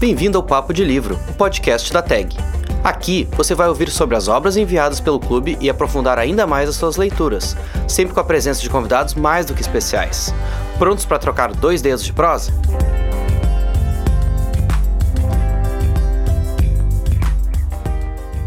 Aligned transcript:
Bem-vindo 0.00 0.38
ao 0.38 0.42
Papo 0.42 0.72
de 0.72 0.82
Livro, 0.82 1.20
o 1.28 1.34
podcast 1.34 1.92
da 1.92 2.00
TAG. 2.00 2.34
Aqui 2.82 3.28
você 3.32 3.54
vai 3.54 3.68
ouvir 3.68 3.90
sobre 3.90 4.16
as 4.16 4.28
obras 4.28 4.56
enviadas 4.56 4.98
pelo 4.98 5.20
clube 5.20 5.58
e 5.60 5.68
aprofundar 5.68 6.18
ainda 6.18 6.46
mais 6.46 6.70
as 6.70 6.76
suas 6.76 6.96
leituras, 6.96 7.54
sempre 7.86 8.14
com 8.14 8.20
a 8.20 8.24
presença 8.24 8.62
de 8.62 8.70
convidados 8.70 9.12
mais 9.12 9.44
do 9.44 9.52
que 9.52 9.60
especiais. 9.60 10.32
Prontos 10.78 11.04
para 11.04 11.18
trocar 11.18 11.52
dois 11.52 11.82
dedos 11.82 12.02
de 12.02 12.14
prosa? 12.14 12.50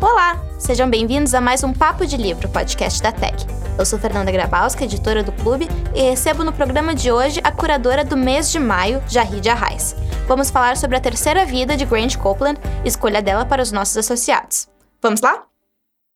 Olá, 0.01 0.41
sejam 0.57 0.89
bem-vindos 0.89 1.35
a 1.35 1.39
mais 1.39 1.63
um 1.63 1.71
Papo 1.71 2.03
de 2.07 2.17
Livro, 2.17 2.49
podcast 2.49 2.99
da 2.99 3.11
TEC. 3.11 3.45
Eu 3.77 3.85
sou 3.85 3.99
Fernanda 3.99 4.31
Grabowska, 4.31 4.85
editora 4.85 5.21
do 5.21 5.31
clube, 5.31 5.69
e 5.93 6.01
recebo 6.01 6.43
no 6.43 6.51
programa 6.51 6.95
de 6.95 7.11
hoje 7.11 7.39
a 7.43 7.51
curadora 7.51 8.03
do 8.03 8.17
mês 8.17 8.51
de 8.51 8.59
maio, 8.59 9.03
Jahid 9.07 9.47
Arraes. 9.47 9.95
Vamos 10.25 10.49
falar 10.49 10.77
sobre 10.77 10.95
a 10.95 11.01
terceira 11.01 11.45
vida 11.45 11.75
de 11.75 11.85
Grant 11.85 12.15
Copeland, 12.15 12.59
escolha 12.85 13.21
dela 13.21 13.45
para 13.45 13.61
os 13.61 13.73
nossos 13.73 13.97
associados. 13.97 14.69
Vamos 15.01 15.19
lá? 15.19 15.45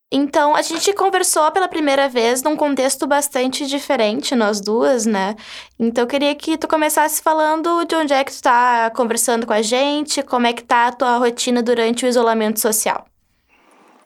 Então, 0.10 0.56
a 0.56 0.62
gente 0.62 0.94
conversou 0.94 1.52
pela 1.52 1.68
primeira 1.68 2.08
vez 2.08 2.42
num 2.42 2.56
contexto 2.56 3.06
bastante 3.06 3.68
diferente, 3.68 4.34
nós 4.34 4.62
duas, 4.62 5.06
né? 5.06 5.36
Então, 5.78 6.06
eu 6.06 6.08
queria 6.08 6.34
que 6.34 6.58
tu 6.58 6.66
começasse 6.70 7.22
falando 7.22 7.84
de 7.84 7.94
onde 7.96 8.14
é 8.14 8.24
que 8.24 8.32
tu 8.32 8.42
tá 8.42 8.90
conversando 8.92 9.46
com 9.46 9.52
a 9.52 9.62
gente, 9.62 10.24
como 10.24 10.48
é 10.48 10.54
que 10.54 10.64
tá 10.64 10.88
a 10.88 10.94
tua 10.94 11.18
rotina 11.18 11.62
durante 11.62 12.06
o 12.06 12.08
isolamento 12.08 12.62
social. 12.62 13.06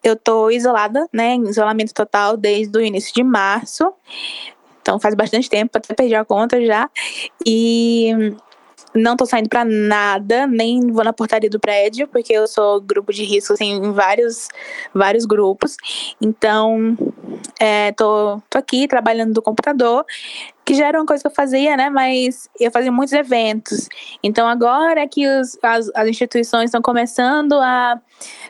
Eu 0.03 0.15
tô 0.15 0.49
isolada, 0.49 1.07
né, 1.13 1.35
em 1.35 1.43
isolamento 1.43 1.93
total 1.93 2.35
desde 2.35 2.75
o 2.75 2.81
início 2.81 3.13
de 3.13 3.23
março. 3.23 3.93
Então, 4.81 4.99
faz 4.99 5.13
bastante 5.13 5.47
tempo, 5.47 5.77
até 5.77 5.93
perdi 5.93 6.15
a 6.15 6.25
conta 6.25 6.59
já. 6.65 6.89
E 7.45 8.35
não 8.93 9.15
tô 9.15 9.25
saindo 9.25 9.49
para 9.49 9.63
nada, 9.63 10.45
nem 10.47 10.91
vou 10.91 11.03
na 11.03 11.13
portaria 11.13 11.49
do 11.49 11.59
prédio, 11.59 12.07
porque 12.07 12.33
eu 12.33 12.47
sou 12.47 12.81
grupo 12.81 13.13
de 13.13 13.23
risco 13.23 13.53
assim, 13.53 13.71
em 13.73 13.91
vários, 13.91 14.49
vários 14.93 15.25
grupos. 15.25 15.77
Então, 16.19 16.97
é, 17.59 17.91
tô, 17.93 18.41
tô 18.49 18.57
aqui 18.57 18.87
trabalhando 18.87 19.33
do 19.33 19.41
computador, 19.41 20.05
que 20.65 20.73
já 20.73 20.87
era 20.87 20.99
uma 20.99 21.05
coisa 21.05 21.21
que 21.21 21.27
eu 21.27 21.33
fazia, 21.33 21.75
né? 21.77 21.89
Mas 21.89 22.49
eu 22.59 22.69
fazia 22.71 22.91
muitos 22.91 23.13
eventos. 23.13 23.87
Então, 24.21 24.47
agora 24.47 25.07
que 25.07 25.27
os, 25.27 25.57
as, 25.61 25.89
as 25.95 26.07
instituições 26.07 26.65
estão 26.65 26.81
começando 26.81 27.53
a 27.53 27.99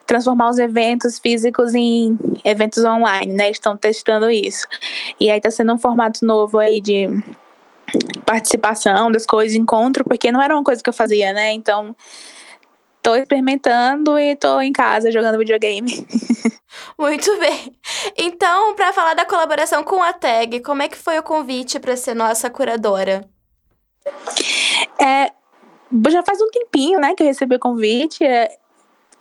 transformar 0.05 0.49
os 0.49 0.57
eventos 0.57 1.19
físicos 1.19 1.73
em 1.73 2.17
eventos 2.43 2.83
online, 2.83 3.33
né? 3.33 3.49
Estão 3.49 3.77
testando 3.77 4.29
isso. 4.29 4.67
E 5.19 5.29
aí 5.29 5.39
tá 5.39 5.51
sendo 5.51 5.73
um 5.73 5.77
formato 5.77 6.25
novo 6.25 6.57
aí 6.57 6.81
de 6.81 7.07
participação 8.25 9.11
das 9.11 9.25
coisas, 9.25 9.55
encontro, 9.55 10.03
porque 10.03 10.31
não 10.31 10.41
era 10.41 10.55
uma 10.55 10.63
coisa 10.63 10.81
que 10.81 10.89
eu 10.89 10.93
fazia, 10.93 11.33
né? 11.33 11.51
Então, 11.51 11.95
tô 13.01 13.15
experimentando 13.15 14.17
e 14.17 14.35
tô 14.35 14.61
em 14.61 14.71
casa 14.71 15.11
jogando 15.11 15.37
videogame. 15.37 16.07
Muito 16.97 17.37
bem. 17.39 17.75
Então, 18.17 18.75
para 18.75 18.93
falar 18.93 19.13
da 19.13 19.25
colaboração 19.25 19.83
com 19.83 20.01
a 20.01 20.13
Tag, 20.13 20.61
como 20.61 20.81
é 20.81 20.87
que 20.87 20.97
foi 20.97 21.17
o 21.19 21.23
convite 21.23 21.79
para 21.79 21.97
ser 21.97 22.13
nossa 22.13 22.49
curadora? 22.49 23.27
É, 24.99 25.31
já 26.09 26.23
faz 26.23 26.41
um 26.41 26.49
tempinho, 26.49 26.99
né, 26.99 27.13
que 27.15 27.23
eu 27.23 27.27
recebi 27.27 27.55
o 27.55 27.59
convite. 27.59 28.23
É, 28.23 28.49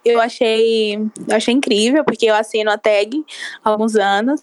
eu 0.05 0.21
achei, 0.21 0.97
eu 0.97 1.37
achei 1.37 1.53
incrível, 1.53 2.05
porque 2.05 2.27
eu 2.27 2.35
assino 2.35 2.71
a 2.71 2.79
tag 2.79 3.25
há 3.65 3.71
alguns 3.71 3.97
anos. 3.97 4.41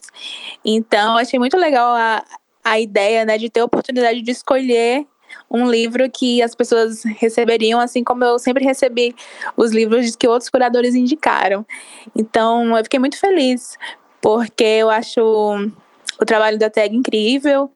Então, 0.64 1.12
eu 1.12 1.18
achei 1.18 1.38
muito 1.38 1.56
legal 1.56 1.94
a, 1.94 2.24
a 2.70 2.78
ideia, 2.80 3.24
né, 3.24 3.38
de 3.38 3.48
ter 3.48 3.60
a 3.60 3.64
oportunidade 3.64 4.20
de 4.22 4.30
escolher 4.30 5.06
um 5.50 5.70
livro 5.70 6.08
que 6.10 6.42
as 6.42 6.54
pessoas 6.54 7.02
receberiam, 7.04 7.80
assim 7.80 8.02
como 8.02 8.24
eu 8.24 8.38
sempre 8.38 8.64
recebi 8.64 9.14
os 9.56 9.72
livros 9.72 10.16
que 10.16 10.26
outros 10.26 10.50
curadores 10.50 10.94
indicaram. 10.94 11.66
Então, 12.16 12.76
eu 12.76 12.84
fiquei 12.84 12.98
muito 12.98 13.18
feliz, 13.18 13.76
porque 14.20 14.64
eu 14.64 14.90
acho 14.90 15.20
o 16.20 16.24
trabalho 16.24 16.58
da 16.58 16.68
tag 16.68 16.94
incrível. 16.94 17.70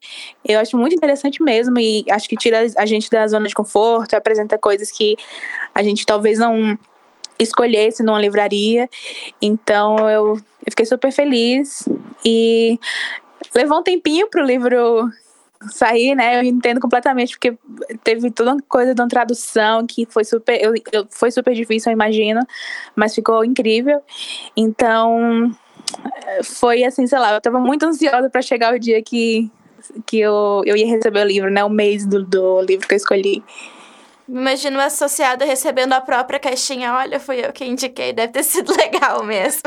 Eu 0.45 0.59
acho 0.59 0.77
muito 0.77 0.95
interessante 0.95 1.43
mesmo 1.43 1.79
e 1.79 2.05
acho 2.11 2.29
que 2.29 2.37
tira 2.37 2.67
a 2.77 2.87
gente 2.87 3.09
da 3.09 3.27
zona 3.27 3.47
de 3.47 3.55
conforto, 3.55 4.15
apresenta 4.15 4.59
coisas 4.59 4.91
que 4.91 5.17
a 5.75 5.83
gente 5.83 6.05
talvez 6.05 6.39
não 6.39 6.79
escolhesse 7.39 8.03
numa 8.03 8.21
livraria. 8.21 8.89
Então 9.41 9.97
eu, 10.11 10.37
eu 10.37 10.71
fiquei 10.71 10.87
super 10.87 11.13
feliz 11.13 11.89
e 12.25 12.79
levou 13.55 13.79
um 13.79 13.83
tempinho 13.83 14.29
para 14.29 14.43
o 14.43 14.47
livro 14.47 15.11
sair, 15.71 16.15
né? 16.15 16.39
Eu 16.39 16.43
entendo 16.43 16.81
completamente, 16.81 17.39
porque 17.39 17.57
teve 18.03 18.31
toda 18.31 18.53
uma 18.53 18.63
coisa 18.69 18.95
de 18.95 19.01
uma 19.01 19.09
tradução 19.09 19.87
que 19.87 20.07
foi 20.07 20.25
super, 20.25 20.61
eu, 20.61 20.75
eu, 20.93 21.07
foi 21.11 21.31
super 21.31 21.55
difícil, 21.55 21.91
eu 21.91 21.95
imagino, 21.95 22.41
mas 22.97 23.15
ficou 23.15 23.45
incrível. 23.45 24.03
Então, 24.57 25.55
foi 26.43 26.85
assim, 26.85 27.07
sei 27.07 27.19
lá, 27.19 27.33
eu 27.33 27.41
tava 27.41 27.59
muito 27.59 27.85
ansiosa 27.85 28.29
para 28.31 28.43
chegar 28.43 28.75
o 28.75 28.79
dia 28.79 29.03
que, 29.03 29.51
que 30.07 30.19
eu, 30.19 30.63
eu 30.65 30.77
ia 30.77 30.87
receber 30.87 31.21
o 31.21 31.27
livro, 31.27 31.51
né? 31.51 31.65
O 31.65 31.71
mês 31.71 32.07
do, 32.07 32.25
do 32.25 32.61
livro 32.63 32.87
que 32.87 32.95
eu 32.95 32.99
escolhi. 32.99 33.43
Imagino 34.29 34.79
uma 34.79 34.87
associada 34.87 35.45
recebendo 35.45 35.93
a 35.93 36.01
própria 36.01 36.39
caixinha. 36.39 36.95
Olha, 36.95 37.21
fui 37.21 37.45
eu 37.45 37.53
que 37.53 37.65
indiquei, 37.65 38.13
deve 38.13 38.33
ter 38.33 38.45
sido 38.45 38.73
legal 38.77 39.25
mesmo. 39.25 39.63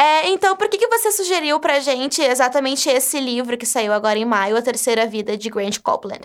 É, 0.00 0.30
então, 0.30 0.56
por 0.56 0.66
que, 0.70 0.78
que 0.78 0.88
você 0.88 1.12
sugeriu 1.12 1.60
pra 1.60 1.78
gente 1.78 2.22
exatamente 2.22 2.88
esse 2.88 3.20
livro 3.20 3.58
que 3.58 3.66
saiu 3.66 3.92
agora 3.92 4.18
em 4.18 4.24
maio, 4.24 4.56
A 4.56 4.62
Terceira 4.62 5.06
Vida 5.06 5.36
de 5.36 5.50
Grant 5.50 5.78
Copeland? 5.80 6.22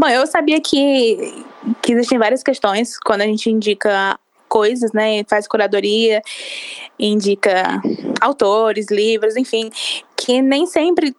Bom, 0.00 0.08
eu 0.08 0.26
sabia 0.26 0.58
que, 0.58 1.44
que 1.82 1.92
existem 1.92 2.18
várias 2.18 2.42
questões 2.42 2.98
quando 2.98 3.20
a 3.20 3.26
gente 3.26 3.50
indica 3.50 4.18
coisas, 4.48 4.90
né? 4.94 5.22
Faz 5.28 5.46
curadoria, 5.46 6.22
indica 6.98 7.78
autores, 8.22 8.86
livros, 8.90 9.36
enfim, 9.36 9.70
que 10.16 10.40
nem 10.40 10.64
sempre 10.64 11.14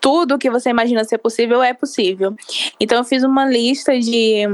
tudo 0.00 0.38
que 0.38 0.48
você 0.48 0.70
imagina 0.70 1.04
ser 1.04 1.18
possível 1.18 1.62
é 1.62 1.74
possível. 1.74 2.34
Então, 2.80 2.96
eu 2.96 3.04
fiz 3.04 3.22
uma 3.22 3.44
lista 3.44 3.98
de, 3.98 4.44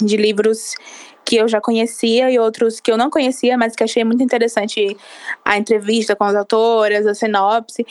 de 0.00 0.16
livros 0.16 0.76
que 1.24 1.36
eu 1.36 1.48
já 1.48 1.60
conhecia 1.60 2.30
e 2.30 2.38
outros 2.38 2.80
que 2.80 2.90
eu 2.90 2.96
não 2.96 3.10
conhecia, 3.10 3.56
mas 3.56 3.74
que 3.74 3.84
achei 3.84 4.04
muito 4.04 4.22
interessante 4.22 4.96
a 5.44 5.56
entrevista 5.56 6.16
com 6.16 6.24
as 6.24 6.34
autoras, 6.34 7.06
a 7.06 7.14
sinopse, 7.14 7.86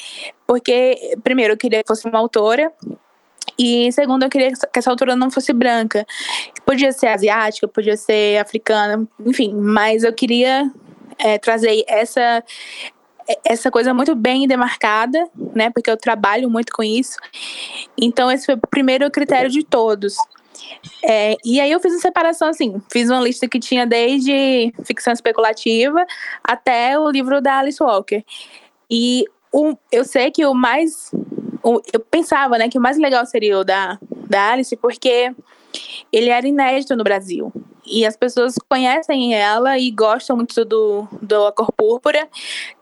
porque, 0.46 1.18
primeiro, 1.24 1.54
eu 1.54 1.58
queria 1.58 1.82
que 1.82 1.88
fosse 1.88 2.08
uma 2.08 2.20
autora, 2.20 2.72
e 3.58 3.92
segundo, 3.92 4.24
eu 4.24 4.30
queria 4.30 4.52
que 4.52 4.80
essa 4.80 4.90
autora 4.90 5.16
não 5.16 5.30
fosse 5.30 5.54
branca. 5.54 6.06
Podia 6.66 6.92
ser 6.92 7.08
asiática, 7.08 7.68
podia 7.68 7.96
ser 7.96 8.40
africana, 8.40 9.08
enfim, 9.26 9.54
mas 9.54 10.04
eu 10.04 10.14
queria 10.14 10.72
é, 11.20 11.38
trazer 11.38 11.84
essa 11.88 12.44
essa 13.46 13.72
coisa 13.72 13.94
muito 13.94 14.16
bem 14.16 14.48
demarcada, 14.48 15.30
né? 15.56 15.70
Porque 15.70 15.90
eu 15.90 15.96
trabalho 15.96 16.50
muito 16.50 16.74
com 16.74 16.84
isso. 16.84 17.18
Então, 17.98 18.32
esse 18.32 18.46
foi 18.46 18.56
o 18.56 18.68
primeiro 18.70 19.10
critério 19.10 19.50
de 19.50 19.64
todos. 19.64 20.16
É, 21.04 21.36
e 21.44 21.60
aí 21.60 21.72
eu 21.72 21.80
fiz 21.80 21.94
uma 21.94 22.00
separação 22.00 22.50
assim, 22.50 22.82
fiz 22.92 23.10
uma 23.10 23.22
lista 23.22 23.48
que 23.48 23.60
tinha 23.60 23.86
desde 23.86 24.74
ficção 24.84 25.14
especulativa 25.14 26.06
até 26.44 26.98
o 26.98 27.10
livro 27.10 27.42
da 27.42 27.60
Alice 27.60 27.82
Walker. 27.82 28.24
E 28.90 29.26
o, 29.52 29.76
eu 29.92 30.06
sei 30.06 30.32
que 30.32 30.46
o 30.46 30.54
mais. 30.54 31.12
O, 31.64 31.82
eu 31.94 32.00
pensava 32.00 32.58
né, 32.58 32.70
que 32.70 32.78
o 32.78 32.82
mais 32.82 32.98
legal 32.98 33.26
seria 33.26 33.60
o 33.60 33.64
da, 33.64 34.00
da 34.28 34.52
Alice, 34.52 34.76
porque 34.76 35.34
ele 36.12 36.30
era 36.30 36.48
inédito 36.48 36.96
no 36.96 37.04
Brasil. 37.04 37.52
E 37.86 38.06
as 38.06 38.16
pessoas 38.16 38.56
conhecem 38.70 39.34
ela 39.34 39.78
e 39.78 39.92
gostam 39.92 40.36
muito 40.36 40.64
do, 40.64 41.08
do 41.22 41.48
A 41.48 41.52
Cor 41.52 41.72
Púrpura. 41.72 42.28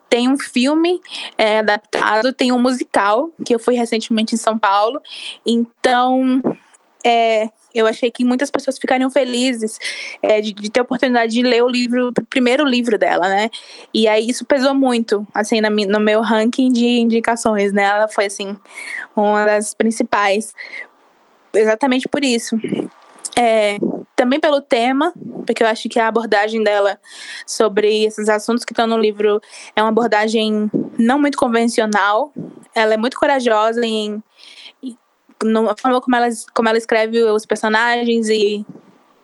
Tem 0.09 0.27
um 0.27 0.37
filme 0.37 0.99
é, 1.37 1.59
adaptado, 1.59 2.33
tem 2.33 2.51
um 2.51 2.59
musical, 2.59 3.29
que 3.45 3.53
eu 3.53 3.59
fui 3.59 3.75
recentemente 3.75 4.35
em 4.35 4.37
São 4.37 4.57
Paulo. 4.57 5.01
Então, 5.45 6.41
é, 7.05 7.49
eu 7.73 7.85
achei 7.85 8.09
que 8.09 8.23
muitas 8.23 8.49
pessoas 8.49 8.77
ficariam 8.77 9.09
felizes 9.09 9.77
é, 10.21 10.41
de, 10.41 10.53
de, 10.53 10.69
ter 10.69 10.79
a 10.79 10.83
oportunidade 10.83 11.31
de 11.31 11.41
ler 11.41 11.63
o 11.63 11.67
livro, 11.67 12.09
o 12.09 12.25
primeiro 12.25 12.65
livro 12.65 12.97
dela, 12.97 13.27
né? 13.27 13.49
E 13.93 14.07
aí 14.07 14.27
isso 14.27 14.45
pesou 14.45 14.73
muito, 14.73 15.25
assim, 15.33 15.61
na, 15.61 15.69
no 15.69 15.99
meu 15.99 16.21
ranking 16.21 16.71
de 16.71 16.85
indicações, 16.85 17.71
né? 17.71 17.83
Ela 17.83 18.07
foi, 18.07 18.25
assim, 18.25 18.57
uma 19.15 19.45
das 19.45 19.73
principais, 19.73 20.53
exatamente 21.53 22.07
por 22.07 22.23
isso. 22.23 22.57
É, 23.37 23.77
também 24.15 24.39
pelo 24.39 24.59
tema, 24.59 25.13
porque 25.45 25.63
eu 25.63 25.67
acho 25.67 25.87
que 25.87 25.99
a 25.99 26.07
abordagem 26.07 26.63
dela 26.63 26.99
sobre 27.45 28.03
esses 28.03 28.27
assuntos 28.27 28.65
que 28.65 28.73
estão 28.73 28.85
no 28.85 28.97
livro 28.97 29.39
é 29.75 29.81
uma 29.81 29.89
abordagem 29.89 30.69
não 30.97 31.19
muito 31.19 31.37
convencional. 31.37 32.33
Ela 32.75 32.95
é 32.95 32.97
muito 32.97 33.17
corajosa 33.17 33.85
em 33.85 34.21
na 35.43 35.75
forma 35.75 36.01
como 36.01 36.15
ela, 36.15 36.27
como 36.53 36.69
ela 36.69 36.77
escreve 36.77 37.23
os 37.23 37.45
personagens 37.45 38.29
e, 38.29 38.65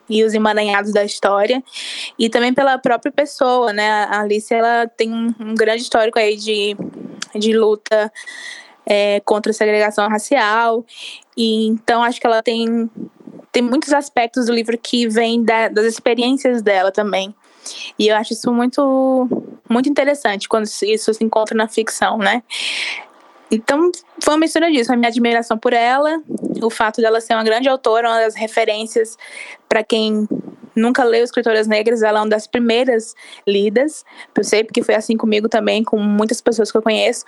e 0.09 0.23
os 0.23 0.33
emaranhados 0.33 0.93
da 0.93 1.03
história. 1.03 1.63
E 2.17 2.29
também 2.29 2.53
pela 2.53 2.77
própria 2.77 3.11
pessoa, 3.11 3.73
né? 3.73 3.89
A 4.05 4.21
Alice, 4.21 4.53
ela 4.53 4.87
tem 4.87 5.11
um, 5.11 5.33
um 5.39 5.55
grande 5.55 5.81
histórico 5.81 6.19
aí 6.19 6.35
de, 6.35 6.75
de 7.35 7.57
luta 7.57 8.11
é, 8.85 9.19
contra 9.21 9.51
a 9.51 9.53
segregação 9.53 10.07
racial. 10.07 10.85
E 11.35 11.67
então 11.67 12.03
acho 12.03 12.19
que 12.19 12.27
ela 12.27 12.41
tem 12.41 12.89
tem 13.55 13.63
muitos 13.63 13.93
aspectos 13.93 14.47
do 14.47 14.53
livro 14.53 14.77
que 14.77 15.07
vêm 15.07 15.41
da, 15.41 15.69
das 15.69 15.85
experiências 15.85 16.61
dela 16.61 16.91
também. 16.91 17.33
E 17.97 18.09
eu 18.09 18.17
acho 18.17 18.33
isso 18.33 18.51
muito, 18.51 19.29
muito 19.69 19.87
interessante 19.87 20.49
quando 20.49 20.65
isso 20.65 21.13
se 21.13 21.23
encontra 21.23 21.55
na 21.55 21.65
ficção, 21.65 22.17
né? 22.17 22.43
Então, 23.55 23.91
foi 24.21 24.33
uma 24.33 24.39
mistura 24.39 24.71
disso, 24.71 24.91
a 24.91 24.95
minha 24.95 25.09
admiração 25.09 25.57
por 25.57 25.73
ela, 25.73 26.21
o 26.61 26.69
fato 26.69 27.01
dela 27.01 27.21
ser 27.21 27.33
uma 27.33 27.43
grande 27.43 27.67
autora, 27.69 28.09
uma 28.09 28.19
das 28.19 28.35
referências 28.35 29.17
para 29.67 29.83
quem 29.83 30.27
nunca 30.75 31.03
leu 31.03 31.23
Escritoras 31.23 31.67
Negras, 31.67 32.03
ela 32.03 32.19
é 32.19 32.21
uma 32.21 32.29
das 32.29 32.47
primeiras 32.47 33.15
lidas, 33.47 34.03
eu 34.35 34.43
sei 34.43 34.63
porque 34.63 34.83
foi 34.83 34.95
assim 34.95 35.15
comigo 35.15 35.47
também, 35.47 35.83
com 35.83 35.97
muitas 35.97 36.41
pessoas 36.41 36.71
que 36.71 36.77
eu 36.77 36.81
conheço, 36.81 37.23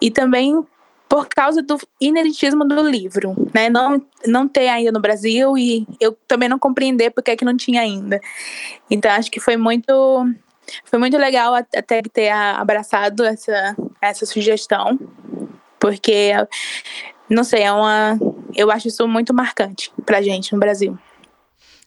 e 0.00 0.10
também 0.10 0.62
por 1.08 1.26
causa 1.26 1.60
do 1.60 1.76
ineditismo 2.00 2.64
do 2.64 2.88
livro, 2.88 3.34
né? 3.52 3.68
Não, 3.68 4.00
não 4.24 4.46
ter 4.46 4.68
ainda 4.68 4.92
no 4.92 5.00
Brasil 5.00 5.58
e 5.58 5.84
eu 5.98 6.16
também 6.28 6.48
não 6.48 6.56
compreender 6.56 7.10
porque 7.10 7.32
é 7.32 7.36
que 7.36 7.44
não 7.44 7.56
tinha 7.56 7.80
ainda. 7.80 8.20
Então 8.88 9.10
acho 9.10 9.28
que 9.28 9.40
foi 9.40 9.56
muito 9.56 9.92
foi 10.84 11.00
muito 11.00 11.18
legal 11.18 11.52
até 11.52 12.00
ter 12.00 12.28
abraçado 12.28 13.24
essa 13.24 13.74
essa 14.00 14.24
sugestão, 14.24 14.96
porque 15.80 16.32
não 17.28 17.42
sei, 17.42 17.62
é 17.62 17.72
uma 17.72 18.18
eu 18.54 18.70
acho 18.70 18.88
isso 18.88 19.06
muito 19.08 19.32
marcante 19.32 19.92
pra 20.04 20.22
gente 20.22 20.52
no 20.52 20.58
Brasil. 20.58 20.98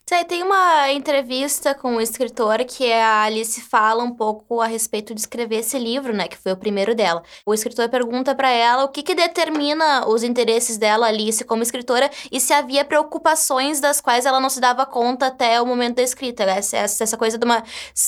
Tem 0.06 0.44
uma 0.44 0.92
entrevista 0.92 1.74
com 1.74 1.96
o 1.96 2.02
escritor 2.02 2.58
que 2.66 2.92
a 2.92 3.24
Alice 3.24 3.62
fala 3.62 4.04
um 4.04 4.14
pouco 4.14 4.60
a 4.60 4.68
respeito 4.68 5.16
de 5.16 5.22
escrever 5.22 5.60
esse 5.60 5.80
livro, 5.80 6.14
né, 6.14 6.28
que 6.28 6.38
foi 6.38 6.52
o 6.52 6.58
primeiro 6.58 6.94
dela. 6.94 7.24
O 7.46 7.54
escritor 7.54 7.88
pergunta 7.88 8.36
para 8.36 8.50
ela 8.50 8.84
o 8.84 8.90
que, 8.90 9.02
que 9.02 9.16
determina 9.16 10.06
os 10.08 10.22
interesses 10.22 10.78
dela, 10.78 11.08
Alice, 11.08 11.44
como 11.46 11.64
escritora, 11.64 12.12
e 12.30 12.40
se 12.40 12.54
havia 12.54 12.84
preocupações 12.84 13.80
das 13.80 14.02
quais 14.02 14.26
ela 14.26 14.42
não 14.42 14.50
se 14.50 14.60
dava 14.60 14.86
conta 14.86 15.28
até 15.28 15.60
o 15.62 15.66
momento 15.66 15.96
da 15.96 16.04
escrita. 16.04 16.46
Né? 16.46 16.58
Essa, 16.58 16.78
essa 16.78 17.18
coisa 17.18 17.38
de 17.38 17.46
uma, 17.46 17.64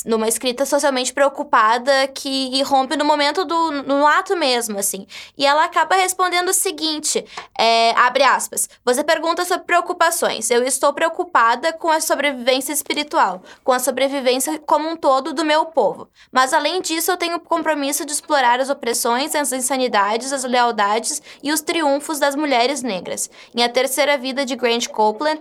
de 0.06 0.14
uma 0.14 0.28
escrita 0.28 0.66
socialmente 0.66 1.14
preocupada 1.14 2.08
que 2.10 2.56
irrompe 2.58 2.98
no 2.98 3.06
momento 3.06 3.46
do 3.46 3.72
no 3.84 4.06
ato 4.06 4.36
mesmo, 4.36 4.78
assim. 4.78 5.08
E 5.38 5.46
ela 5.46 5.64
acaba 5.64 5.96
respondendo 5.96 6.50
o 6.50 6.54
seguinte: 6.54 7.26
é, 7.58 7.92
abre 7.92 8.24
aspas. 8.24 8.70
Você 8.84 9.04
pergunta 9.04 9.46
sobre 9.46 9.66
preocupações. 9.66 10.52
Eu 10.52 10.62
estou 10.64 10.94
preocupada 10.94 11.72
com 11.74 11.85
a 11.90 12.00
sobrevivência 12.00 12.74
espiritual, 12.74 13.42
com 13.64 13.72
a 13.72 13.80
sobrevivência 13.80 14.60
como 14.66 14.90
um 14.90 14.96
todo 14.96 15.34
do 15.34 15.46
meu 15.46 15.66
povo. 15.66 16.08
Mas 16.32 16.54
além 16.54 16.82
disso, 16.82 17.12
eu 17.12 17.18
tenho 17.18 17.38
o 17.38 17.40
compromisso 17.40 18.06
de 18.06 18.12
explorar 18.12 18.60
as 18.60 18.70
opressões, 18.70 19.36
as 19.36 19.52
insanidades, 19.52 20.34
as 20.34 20.44
lealdades 20.44 21.22
e 21.44 21.52
os 21.52 21.62
triunfos 21.62 22.20
das 22.20 22.36
mulheres 22.36 22.82
negras. 22.82 23.30
Em 23.56 23.64
A 23.64 23.70
Terceira 23.70 24.18
Vida 24.18 24.46
de 24.46 24.56
Grant 24.56 24.88
Copeland, 24.88 25.40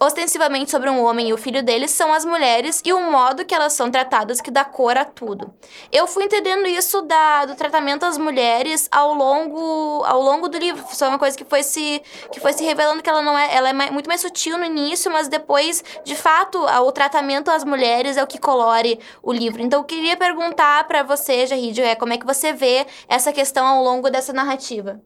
ostensivamente 0.00 0.70
sobre 0.70 0.90
um 0.90 1.04
homem 1.04 1.28
e 1.28 1.32
o 1.32 1.38
filho 1.38 1.62
dele, 1.62 1.88
são 1.88 2.12
as 2.12 2.24
mulheres 2.24 2.82
e 2.84 2.92
o 2.92 3.10
modo 3.10 3.44
que 3.44 3.54
elas 3.54 3.72
são 3.72 3.90
tratadas 3.90 4.40
que 4.40 4.50
dá 4.50 4.64
cor 4.64 4.96
a 4.96 5.04
tudo. 5.04 5.52
Eu 5.92 6.06
fui 6.06 6.24
entendendo 6.24 6.66
isso 6.66 7.02
da, 7.02 7.44
do 7.44 7.54
tratamento 7.54 8.04
às 8.04 8.18
mulheres 8.18 8.88
ao 8.90 9.14
longo, 9.14 10.04
ao 10.04 10.20
longo 10.20 10.48
do 10.48 10.58
livro. 10.58 10.84
Foi 10.88 11.08
uma 11.08 11.18
coisa 11.18 11.36
que 11.36 11.44
foi 11.44 11.62
se, 11.62 12.02
que 12.32 12.40
foi 12.40 12.52
se 12.52 12.64
revelando 12.64 13.02
que 13.02 13.10
ela 13.10 13.22
não 13.22 13.38
é, 13.38 13.54
ela 13.54 13.68
é 13.70 13.90
muito 13.90 14.08
mais 14.08 14.20
sutil 14.20 14.58
no 14.58 14.64
início, 14.64 15.10
mas 15.10 15.28
depois 15.28 15.84
de 16.04 16.14
fato, 16.14 16.58
o 16.58 16.92
tratamento 16.92 17.50
às 17.50 17.64
mulheres 17.64 18.16
é 18.16 18.22
o 18.22 18.26
que 18.26 18.38
colore 18.38 18.98
o 19.22 19.32
livro. 19.32 19.62
Então, 19.62 19.80
eu 19.80 19.84
queria 19.84 20.16
perguntar 20.16 20.86
para 20.86 21.02
você, 21.02 21.46
Jarrid, 21.46 21.80
é, 21.80 21.94
como 21.94 22.12
é 22.12 22.18
que 22.18 22.26
você 22.26 22.52
vê 22.52 22.86
essa 23.08 23.32
questão 23.32 23.66
ao 23.66 23.82
longo 23.82 24.10
dessa 24.10 24.32
narrativa? 24.32 25.00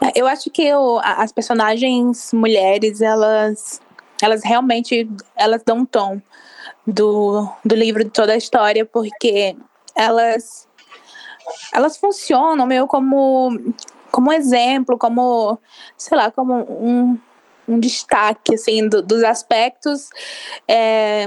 É, 0.00 0.12
eu 0.14 0.26
acho 0.26 0.50
que 0.50 0.62
eu, 0.62 1.00
as 1.02 1.32
personagens 1.32 2.32
mulheres, 2.32 3.00
elas, 3.00 3.80
elas 4.22 4.42
realmente 4.44 5.08
elas 5.34 5.62
dão 5.64 5.78
um 5.78 5.86
tom 5.86 6.20
do, 6.86 7.48
do 7.64 7.74
livro, 7.74 8.04
de 8.04 8.10
toda 8.10 8.32
a 8.32 8.36
história, 8.36 8.84
porque 8.84 9.56
elas, 9.94 10.68
elas 11.72 11.96
funcionam 11.96 12.66
meio 12.66 12.86
como, 12.86 13.74
como 14.10 14.32
exemplo, 14.32 14.98
como, 14.98 15.58
sei 15.96 16.16
lá, 16.16 16.30
como 16.30 16.54
um, 16.54 17.18
um 17.68 17.78
destaque 17.78 18.54
assim 18.54 18.88
do, 18.88 19.02
dos 19.02 19.22
aspectos 19.22 20.08
é, 20.68 21.26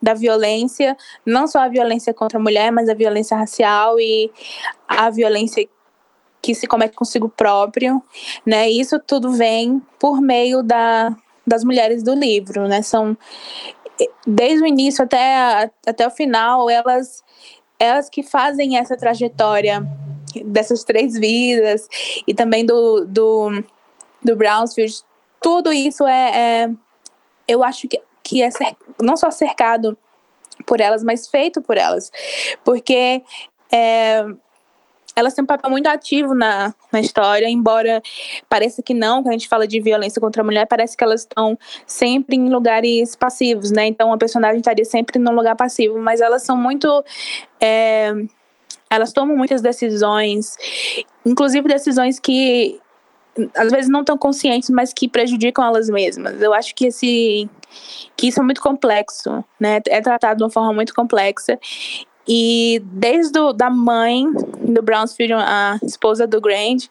da 0.00 0.14
violência, 0.14 0.96
não 1.26 1.46
só 1.46 1.60
a 1.60 1.68
violência 1.68 2.14
contra 2.14 2.38
a 2.38 2.42
mulher, 2.42 2.70
mas 2.70 2.88
a 2.88 2.94
violência 2.94 3.36
racial 3.36 3.98
e 3.98 4.30
a 4.86 5.10
violência 5.10 5.68
que 6.40 6.54
se 6.54 6.66
comete 6.66 6.94
consigo 6.94 7.28
próprio, 7.28 8.02
né? 8.46 8.70
Isso 8.70 8.98
tudo 9.00 9.32
vem 9.32 9.82
por 9.98 10.20
meio 10.20 10.62
da, 10.62 11.14
das 11.46 11.64
mulheres 11.64 12.02
do 12.02 12.14
livro, 12.14 12.68
né? 12.68 12.82
São 12.82 13.16
desde 14.24 14.62
o 14.62 14.66
início 14.66 15.04
até, 15.04 15.70
até 15.84 16.06
o 16.06 16.10
final, 16.10 16.70
elas 16.70 17.24
elas 17.80 18.08
que 18.08 18.22
fazem 18.22 18.76
essa 18.76 18.96
trajetória 18.96 19.86
dessas 20.44 20.82
três 20.82 21.14
vidas 21.14 21.86
e 22.26 22.34
também 22.34 22.66
do, 22.66 23.04
do, 23.04 23.64
do 24.22 24.36
Brownsfield 24.36 25.02
tudo 25.40 25.72
isso 25.72 26.06
é, 26.06 26.64
é 26.64 26.70
eu 27.46 27.64
acho 27.64 27.88
que, 27.88 28.00
que 28.22 28.42
é 28.42 28.50
não 29.00 29.16
só 29.16 29.30
cercado 29.30 29.96
por 30.66 30.80
elas, 30.80 31.02
mas 31.02 31.28
feito 31.28 31.62
por 31.62 31.76
elas. 31.76 32.10
Porque 32.64 33.22
é, 33.72 34.24
elas 35.18 35.34
têm 35.34 35.42
um 35.42 35.46
papel 35.46 35.70
muito 35.70 35.86
ativo 35.88 36.34
na, 36.34 36.74
na 36.92 37.00
história, 37.00 37.48
embora 37.48 38.00
pareça 38.48 38.82
que 38.82 38.94
não, 38.94 39.22
quando 39.22 39.28
a 39.28 39.32
gente 39.32 39.48
fala 39.48 39.66
de 39.66 39.80
violência 39.80 40.20
contra 40.20 40.42
a 40.42 40.44
mulher, 40.44 40.66
parece 40.66 40.96
que 40.96 41.02
elas 41.02 41.22
estão 41.22 41.58
sempre 41.86 42.36
em 42.36 42.48
lugares 42.48 43.16
passivos, 43.16 43.70
né? 43.70 43.86
Então 43.86 44.12
a 44.12 44.18
personagem 44.18 44.58
estaria 44.58 44.84
sempre 44.84 45.18
num 45.18 45.32
lugar 45.32 45.56
passivo, 45.56 45.98
mas 45.98 46.20
elas 46.20 46.42
são 46.42 46.56
muito. 46.56 47.04
É, 47.60 48.12
elas 48.90 49.12
tomam 49.12 49.36
muitas 49.36 49.60
decisões, 49.60 50.56
inclusive 51.26 51.68
decisões 51.68 52.18
que 52.18 52.80
às 53.54 53.70
vezes 53.70 53.90
não 53.90 54.04
tão 54.04 54.16
conscientes, 54.16 54.70
mas 54.70 54.92
que 54.92 55.08
prejudicam 55.08 55.64
elas 55.64 55.88
mesmas. 55.88 56.40
Eu 56.40 56.52
acho 56.52 56.74
que 56.74 56.86
esse 56.86 57.48
que 58.16 58.28
isso 58.28 58.40
é 58.40 58.42
muito 58.42 58.60
complexo, 58.60 59.44
né? 59.60 59.80
É 59.88 60.00
tratado 60.00 60.38
de 60.38 60.44
uma 60.44 60.50
forma 60.50 60.72
muito 60.72 60.94
complexa. 60.94 61.58
E 62.26 62.82
desde 62.84 63.38
o, 63.38 63.54
da 63.54 63.70
mãe 63.70 64.26
do 64.60 64.82
Brownsfield, 64.82 65.32
a 65.32 65.78
esposa 65.82 66.26
do 66.26 66.40
Grant, 66.40 66.84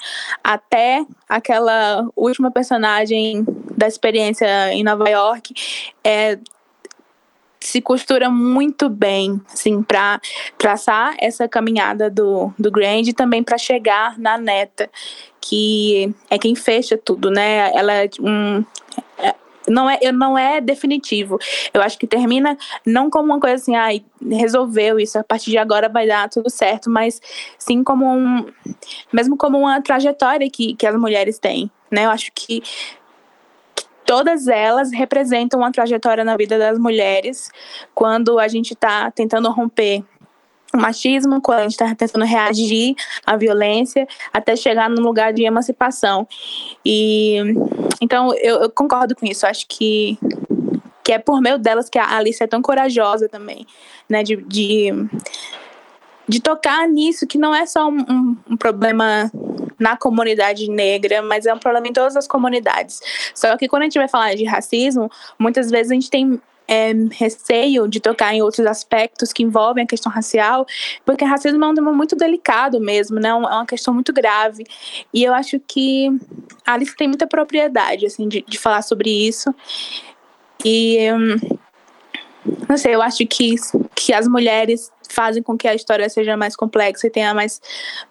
até 0.44 1.06
aquela 1.30 2.10
última 2.16 2.50
personagem 2.50 3.46
da 3.78 3.88
experiência 3.88 4.74
em 4.74 4.84
Nova 4.84 5.08
York, 5.08 5.54
é, 6.04 6.40
se 7.60 7.82
costura 7.82 8.30
muito 8.30 8.90
bem, 8.90 9.42
assim, 9.52 9.82
para 9.82 10.20
traçar 10.58 11.16
essa 11.20 11.48
caminhada 11.48 12.10
do, 12.10 12.54
do 12.58 12.72
Grand 12.72 13.02
e 13.08 13.14
também 13.14 13.44
para 13.44 13.58
chegar 13.58 14.18
na 14.18 14.38
neta, 14.38 14.90
que 15.42 16.14
é 16.30 16.38
quem 16.38 16.56
fecha 16.56 16.98
tudo, 16.98 17.30
né? 17.32 17.72
Ela 17.74 17.94
é 17.94 18.10
um, 18.20 18.64
é, 19.18 19.36
não 19.68 19.90
é, 19.90 20.12
não 20.12 20.38
é 20.38 20.62
definitivo. 20.62 21.38
Eu 21.74 21.82
acho 21.82 21.98
que 21.98 22.08
termina 22.08 22.58
não 22.86 23.10
como 23.10 23.34
uma 23.34 23.40
coisa 23.40 23.56
assim, 23.56 23.76
ai, 23.76 24.04
ah, 24.22 24.36
resolveu 24.36 25.00
isso, 25.00 25.20
a 25.20 25.24
partir 25.24 25.52
de 25.52 25.58
agora 25.58 25.90
vai 25.90 26.08
dar 26.08 26.30
tudo 26.30 26.50
certo, 26.50 26.90
mas 26.90 27.22
sim 27.58 27.84
como 27.84 28.06
um, 28.06 28.46
mesmo 29.12 29.38
como 29.38 29.58
uma 29.58 29.82
trajetória 29.82 30.50
que, 30.50 30.76
que 30.76 30.88
as 30.88 30.96
mulheres 30.96 31.40
têm, 31.40 31.70
né? 31.92 32.06
Eu 32.06 32.10
acho 32.10 32.32
que 32.34 32.62
todas 34.08 34.48
elas 34.48 34.92
representam 34.92 35.60
uma 35.60 35.72
trajetória 35.72 36.24
na 36.24 36.38
vida 36.38 36.58
das 36.58 36.80
mulheres 36.80 37.52
quando 37.94 38.40
a 38.40 38.48
gente 38.48 38.74
está 38.74 39.12
tentando 39.12 39.52
romper 39.52 40.02
o 40.74 40.78
machismo, 40.78 41.42
quando 41.42 41.60
a 41.60 41.64
gente 41.64 41.72
está 41.74 41.94
tentando 41.94 42.24
reagir 42.24 42.96
à 43.26 43.36
violência, 43.36 44.08
até 44.32 44.56
chegar 44.56 44.90
num 44.90 45.02
lugar 45.02 45.34
de 45.34 45.44
emancipação. 45.44 46.26
E 46.86 47.38
então 48.02 48.34
eu, 48.36 48.62
eu 48.64 48.70
concordo 48.70 49.14
com 49.14 49.26
isso. 49.26 49.46
Acho 49.46 49.68
que 49.68 50.18
que 51.04 51.14
é 51.14 51.20
por 51.20 51.42
meio 51.42 51.58
delas 51.58 51.90
que 51.90 51.98
a 51.98 52.18
Alice 52.18 52.44
é 52.44 52.48
tão 52.48 52.62
corajosa 52.62 53.30
também, 53.30 53.66
né? 54.10 54.24
De, 54.24 54.36
de, 54.36 54.92
de 56.28 56.42
tocar 56.42 56.88
nisso, 56.88 57.26
que 57.26 57.38
não 57.38 57.56
é 57.56 57.66
só 57.66 57.88
um, 57.88 58.00
um, 58.00 58.38
um 58.52 58.58
problema 58.58 59.32
na 59.80 59.96
comunidade 59.96 60.70
negra, 60.70 61.22
mas 61.22 61.46
é 61.46 61.54
um 61.54 61.60
problema 61.60 61.88
em 61.88 61.94
todas 61.94 62.16
as 62.16 62.28
comunidades. 62.28 63.00
Só 63.34 63.56
que 63.58 63.68
quando 63.68 63.84
a 63.84 63.86
gente 63.86 64.00
vai 64.00 64.08
falar 64.08 64.36
de 64.36 64.44
racismo, 64.44 65.10
muitas 65.38 65.70
vezes 65.70 65.92
a 65.92 65.94
gente 65.94 66.10
tem 66.10 66.42
é, 66.68 66.92
receio 67.12 67.88
de 67.88 68.00
tocar 68.00 68.34
em 68.34 68.42
outros 68.42 68.66
aspectos 68.66 69.32
que 69.32 69.42
envolvem 69.42 69.86
a 69.86 69.88
questão 69.88 70.12
racial, 70.12 70.66
porque 71.06 71.24
racismo 71.24 71.64
é 71.64 71.68
um 71.68 71.74
tema 71.74 71.94
muito 71.94 72.16
delicado 72.16 72.80
mesmo, 72.80 73.20
né? 73.20 73.30
É 73.30 73.34
uma 73.34 73.66
questão 73.66 73.94
muito 73.94 74.12
grave. 74.12 74.66
E 75.14 75.24
eu 75.24 75.34
acho 75.34 75.60
que 75.60 76.10
a 76.66 76.74
Alice 76.74 76.96
tem 76.96 77.08
muita 77.08 77.26
propriedade, 77.26 78.06
assim, 78.06 78.28
de, 78.28 78.44
de 78.46 78.58
falar 78.58 78.82
sobre 78.82 79.10
isso. 79.10 79.54
E. 80.66 81.10
Hum, 81.14 81.58
não 82.68 82.78
sei, 82.78 82.96
eu 82.96 83.02
acho 83.02 83.26
que, 83.26 83.56
que 83.96 84.14
as 84.14 84.28
mulheres 84.28 84.92
fazem 85.10 85.42
com 85.42 85.58
que 85.58 85.68
a 85.68 85.76
história 85.76 86.10
seja 86.10 86.36
mais 86.36 86.56
complexa 86.56 87.08
e 87.08 87.10
tenha 87.10 87.34
mais, 87.34 87.62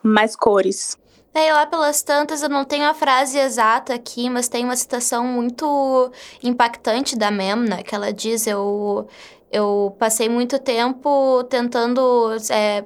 mais 0.02 0.34
cores. 0.34 0.96
É, 1.34 1.52
lá 1.52 1.66
pelas 1.66 2.02
tantas, 2.02 2.42
eu 2.42 2.48
não 2.48 2.64
tenho 2.64 2.84
a 2.84 2.94
frase 2.94 3.38
exata 3.38 3.92
aqui, 3.94 4.30
mas 4.30 4.48
tem 4.48 4.64
uma 4.64 4.76
citação 4.76 5.26
muito 5.26 6.10
impactante 6.42 7.16
da 7.16 7.30
Memna, 7.30 7.82
que 7.82 7.94
ela 7.94 8.12
diz, 8.12 8.46
eu... 8.46 9.06
Eu 9.48 9.96
passei 9.96 10.28
muito 10.28 10.58
tempo 10.58 11.44
tentando, 11.44 12.36
é, 12.50 12.84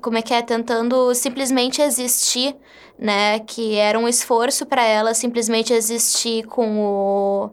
como 0.00 0.18
é 0.18 0.22
que 0.22 0.34
é, 0.34 0.42
tentando 0.42 1.14
simplesmente 1.14 1.80
existir, 1.80 2.54
né? 2.98 3.40
Que 3.40 3.76
era 3.76 3.98
um 3.98 4.06
esforço 4.06 4.66
para 4.66 4.84
ela 4.84 5.14
simplesmente 5.14 5.72
existir 5.72 6.44
com 6.44 6.78
o 6.78 7.50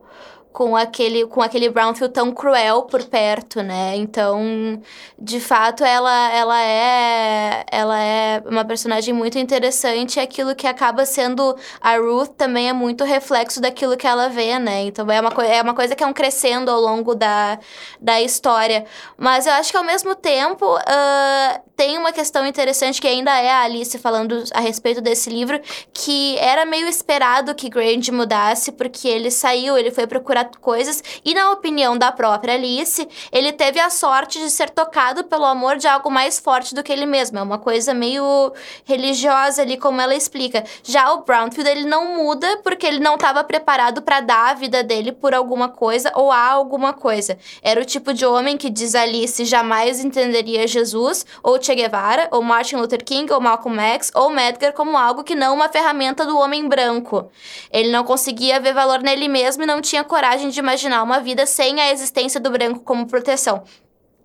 com 0.59 0.75
aquele, 0.75 1.25
com 1.25 1.41
aquele 1.41 1.69
Brownfield 1.69 2.13
tão 2.13 2.33
cruel 2.33 2.81
por 2.81 3.05
perto, 3.05 3.63
né? 3.63 3.95
Então, 3.95 4.81
de 5.17 5.39
fato, 5.39 5.85
ela, 5.85 6.33
ela 6.33 6.61
é 6.61 7.63
ela 7.71 7.97
é 7.97 8.43
uma 8.45 8.65
personagem 8.65 9.13
muito 9.13 9.39
interessante. 9.39 10.19
Aquilo 10.19 10.53
que 10.53 10.67
acaba 10.67 11.05
sendo 11.05 11.55
a 11.79 11.95
Ruth 11.95 12.31
também 12.35 12.67
é 12.67 12.73
muito 12.73 13.05
reflexo 13.05 13.61
daquilo 13.61 13.95
que 13.95 14.05
ela 14.05 14.27
vê, 14.27 14.59
né? 14.59 14.81
Então, 14.81 15.09
é 15.09 15.21
uma, 15.21 15.29
é 15.45 15.61
uma 15.61 15.73
coisa 15.73 15.95
que 15.95 16.03
é 16.03 16.07
um 16.07 16.11
crescendo 16.11 16.69
ao 16.69 16.81
longo 16.81 17.15
da, 17.15 17.57
da 17.97 18.19
história. 18.19 18.83
Mas 19.17 19.47
eu 19.47 19.53
acho 19.53 19.71
que, 19.71 19.77
ao 19.77 19.83
mesmo 19.85 20.13
tempo, 20.13 20.75
uh, 20.75 21.69
tem 21.77 21.97
uma 21.97 22.11
questão 22.11 22.45
interessante 22.45 22.99
que 22.99 23.07
ainda 23.07 23.31
é 23.39 23.49
a 23.49 23.61
Alice 23.61 23.97
falando 23.97 24.43
a 24.53 24.59
respeito 24.59 24.99
desse 24.99 25.29
livro, 25.29 25.57
que 25.93 26.37
era 26.39 26.65
meio 26.65 26.89
esperado 26.89 27.55
que 27.55 27.69
Grande 27.69 28.11
mudasse, 28.11 28.73
porque 28.73 29.07
ele 29.07 29.31
saiu, 29.31 29.77
ele 29.77 29.89
foi 29.89 30.05
procurar 30.05 30.48
coisas. 30.57 31.03
E 31.23 31.33
na 31.33 31.51
opinião 31.51 31.97
da 31.97 32.11
própria 32.11 32.55
Alice, 32.55 33.07
ele 33.31 33.51
teve 33.51 33.79
a 33.79 33.89
sorte 33.89 34.39
de 34.39 34.49
ser 34.49 34.69
tocado 34.69 35.23
pelo 35.25 35.45
amor 35.45 35.77
de 35.77 35.87
algo 35.87 36.09
mais 36.09 36.39
forte 36.39 36.73
do 36.73 36.81
que 36.81 36.91
ele 36.91 37.05
mesmo. 37.05 37.37
É 37.37 37.41
uma 37.41 37.57
coisa 37.59 37.93
meio 37.93 38.51
religiosa 38.85 39.61
ali, 39.61 39.77
como 39.77 40.01
ela 40.01 40.15
explica. 40.15 40.63
Já 40.83 41.11
o 41.13 41.23
Brownfield, 41.23 41.69
ele 41.69 41.85
não 41.85 42.15
muda 42.15 42.59
porque 42.63 42.87
ele 42.87 42.99
não 42.99 43.15
estava 43.15 43.43
preparado 43.43 44.01
para 44.01 44.21
dar 44.21 44.51
a 44.51 44.53
vida 44.53 44.83
dele 44.83 45.11
por 45.11 45.33
alguma 45.33 45.69
coisa 45.69 46.11
ou 46.15 46.31
a 46.31 46.49
alguma 46.49 46.93
coisa. 46.93 47.37
Era 47.61 47.81
o 47.81 47.85
tipo 47.85 48.13
de 48.13 48.25
homem 48.25 48.57
que, 48.57 48.69
diz 48.69 48.95
Alice, 48.95 49.43
jamais 49.45 50.03
entenderia 50.03 50.67
Jesus, 50.67 51.25
ou 51.43 51.61
Che 51.61 51.75
Guevara, 51.75 52.27
ou 52.31 52.41
Martin 52.41 52.77
Luther 52.77 53.03
King, 53.03 53.31
ou 53.31 53.41
Malcolm 53.41 53.79
X, 53.79 54.11
ou 54.15 54.29
Medgar 54.29 54.73
como 54.73 54.97
algo 54.97 55.23
que 55.23 55.35
não 55.35 55.53
uma 55.55 55.69
ferramenta 55.69 56.25
do 56.25 56.37
homem 56.37 56.67
branco. 56.67 57.29
Ele 57.71 57.91
não 57.91 58.03
conseguia 58.03 58.59
ver 58.59 58.73
valor 58.73 58.99
nele 58.99 59.27
mesmo 59.27 59.63
e 59.63 59.65
não 59.65 59.81
tinha 59.81 60.03
coragem 60.03 60.28
coragem 60.29 60.49
de 60.49 60.59
imaginar 60.59 61.01
uma 61.01 61.19
vida 61.19 61.43
sem 61.47 61.81
a 61.81 61.91
existência 61.91 62.39
do 62.39 62.51
branco 62.51 62.81
como 62.81 63.07
proteção. 63.07 63.63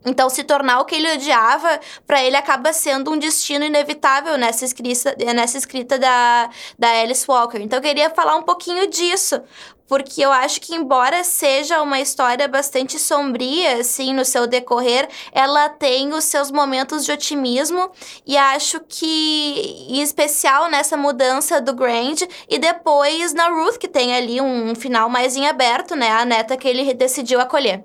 Então, 0.04 0.28
se 0.28 0.44
tornar 0.44 0.80
o 0.80 0.84
que 0.84 0.94
ele 0.94 1.10
odiava, 1.12 1.80
para 2.06 2.22
ele 2.22 2.36
acaba 2.36 2.72
sendo 2.72 3.10
um 3.10 3.18
destino 3.18 3.64
inevitável 3.64 4.36
nessa 4.36 4.64
escrita, 4.64 5.16
nessa 5.34 5.56
escrita 5.56 5.98
da, 5.98 6.50
da 6.78 7.00
Alice 7.00 7.24
Walker. 7.26 7.58
Então, 7.58 7.78
eu 7.78 7.82
queria 7.82 8.10
falar 8.10 8.36
um 8.36 8.42
pouquinho 8.42 8.86
disso, 8.86 9.40
porque 9.86 10.22
eu 10.22 10.30
acho 10.32 10.60
que, 10.60 10.74
embora 10.74 11.24
seja 11.24 11.80
uma 11.80 12.00
história 12.00 12.46
bastante 12.48 12.98
sombria, 12.98 13.78
assim, 13.78 14.12
no 14.12 14.24
seu 14.24 14.46
decorrer, 14.46 15.08
ela 15.32 15.68
tem 15.68 16.12
os 16.12 16.24
seus 16.24 16.50
momentos 16.50 17.04
de 17.04 17.12
otimismo, 17.12 17.90
e 18.26 18.36
acho 18.36 18.80
que, 18.80 19.86
em 19.88 20.02
especial 20.02 20.70
nessa 20.70 20.96
mudança 20.96 21.60
do 21.60 21.74
Grand, 21.74 22.16
e 22.48 22.58
depois 22.58 23.32
na 23.32 23.48
Ruth, 23.48 23.78
que 23.78 23.88
tem 23.88 24.14
ali 24.14 24.40
um 24.40 24.74
final 24.74 25.08
mais 25.08 25.36
em 25.36 25.46
aberto, 25.46 25.96
né, 25.96 26.10
a 26.10 26.24
neta 26.24 26.56
que 26.56 26.68
ele 26.68 26.92
decidiu 26.92 27.40
acolher. 27.40 27.84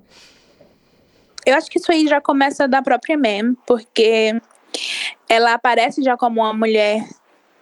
Eu 1.45 1.55
acho 1.55 1.69
que 1.69 1.79
isso 1.79 1.91
aí 1.91 2.07
já 2.07 2.19
começa 2.21 2.67
da 2.67 2.81
própria 2.81 3.17
Mem, 3.17 3.55
porque 3.65 4.39
ela 5.27 5.53
aparece 5.53 6.01
já 6.03 6.17
como 6.17 6.41
uma 6.41 6.53
mulher 6.53 7.07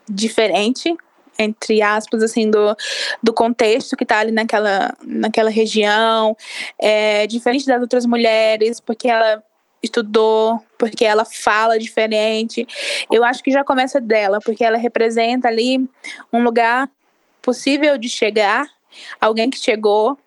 diferente, 0.09 0.95
entre 1.37 1.81
aspas, 1.81 2.23
assim, 2.23 2.49
do, 2.49 2.75
do 3.21 3.33
contexto 3.33 3.95
que 3.95 4.05
tá 4.05 4.19
ali 4.19 4.31
naquela, 4.31 4.95
naquela 5.03 5.49
região, 5.49 6.35
é, 6.79 7.27
diferente 7.27 7.65
das 7.65 7.81
outras 7.81 8.05
mulheres, 8.05 8.79
porque 8.79 9.07
ela 9.07 9.43
estudou, 9.81 10.59
porque 10.77 11.05
ela 11.05 11.25
fala 11.25 11.77
diferente. 11.77 12.67
Eu 13.11 13.23
acho 13.23 13.43
que 13.43 13.51
já 13.51 13.63
começa 13.63 14.01
dela, 14.01 14.39
porque 14.43 14.63
ela 14.63 14.77
representa 14.77 15.47
ali 15.47 15.87
um 16.33 16.43
lugar 16.43 16.89
possível 17.41 17.97
de 17.97 18.09
chegar, 18.09 18.67
alguém 19.21 19.49
que 19.49 19.59
chegou, 19.59 20.17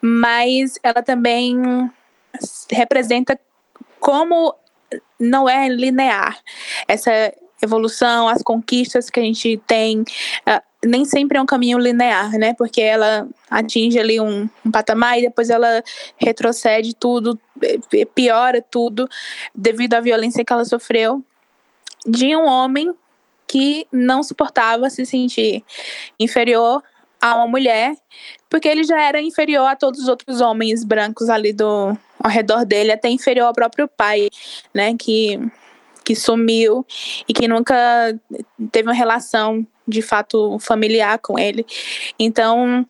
mas 0.00 0.78
ela 0.82 1.02
também 1.02 1.90
representa 2.70 3.38
como 4.00 4.54
não 5.18 5.48
é 5.48 5.68
linear 5.68 6.38
essa 6.86 7.32
evolução, 7.62 8.28
as 8.28 8.42
conquistas 8.42 9.08
que 9.08 9.18
a 9.18 9.22
gente 9.22 9.60
tem, 9.66 10.00
uh, 10.00 10.62
nem 10.84 11.04
sempre 11.04 11.38
é 11.38 11.42
um 11.42 11.46
caminho 11.46 11.78
linear, 11.78 12.32
né? 12.32 12.54
Porque 12.54 12.80
ela 12.80 13.26
atinge 13.50 13.98
ali 13.98 14.20
um, 14.20 14.48
um 14.64 14.70
patamar 14.70 15.18
e 15.18 15.22
depois 15.22 15.48
ela 15.48 15.82
retrocede 16.16 16.94
tudo, 16.94 17.38
piora 18.14 18.62
tudo 18.62 19.08
devido 19.54 19.94
à 19.94 20.00
violência 20.00 20.44
que 20.44 20.52
ela 20.52 20.64
sofreu 20.64 21.24
de 22.06 22.36
um 22.36 22.46
homem 22.46 22.92
que 23.46 23.86
não 23.90 24.22
suportava 24.22 24.90
se 24.90 25.06
sentir 25.06 25.64
inferior 26.18 26.82
a 27.20 27.36
uma 27.36 27.46
mulher, 27.46 27.96
porque 28.50 28.68
ele 28.68 28.84
já 28.84 29.00
era 29.00 29.20
inferior 29.22 29.66
a 29.66 29.76
todos 29.76 30.00
os 30.00 30.08
outros 30.08 30.40
homens 30.40 30.84
brancos 30.84 31.30
ali 31.30 31.52
do 31.52 31.96
ao 32.18 32.30
redor 32.30 32.64
dele, 32.64 32.92
até 32.92 33.08
inferior 33.08 33.46
ao 33.46 33.54
próprio 33.54 33.88
pai, 33.88 34.28
né, 34.72 34.94
que 34.96 35.38
que 36.04 36.14
sumiu 36.14 36.86
e 37.26 37.32
que 37.32 37.48
nunca 37.48 37.74
teve 38.70 38.88
uma 38.88 38.94
relação 38.94 39.66
de 39.88 40.02
fato 40.02 40.58
familiar 40.58 41.18
com 41.18 41.38
ele. 41.38 41.64
Então, 42.18 42.86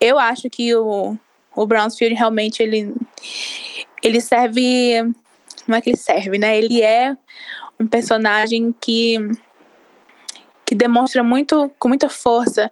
eu 0.00 0.18
acho 0.18 0.48
que 0.48 0.74
o, 0.74 1.16
o 1.54 1.66
Brownsfield 1.66 2.14
realmente 2.14 2.62
ele, 2.62 2.94
ele 4.02 4.20
serve. 4.20 5.02
Não 5.66 5.76
é 5.76 5.80
que 5.80 5.90
ele 5.90 5.96
serve, 5.96 6.38
né? 6.38 6.56
Ele 6.56 6.82
é 6.82 7.16
um 7.78 7.86
personagem 7.86 8.74
que, 8.80 9.18
que 10.64 10.74
demonstra 10.74 11.22
muito, 11.22 11.70
com 11.78 11.88
muita 11.88 12.08
força 12.08 12.70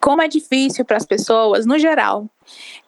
como 0.00 0.20
é 0.20 0.28
difícil 0.28 0.84
para 0.84 0.98
as 0.98 1.06
pessoas, 1.06 1.64
no 1.64 1.78
geral, 1.78 2.28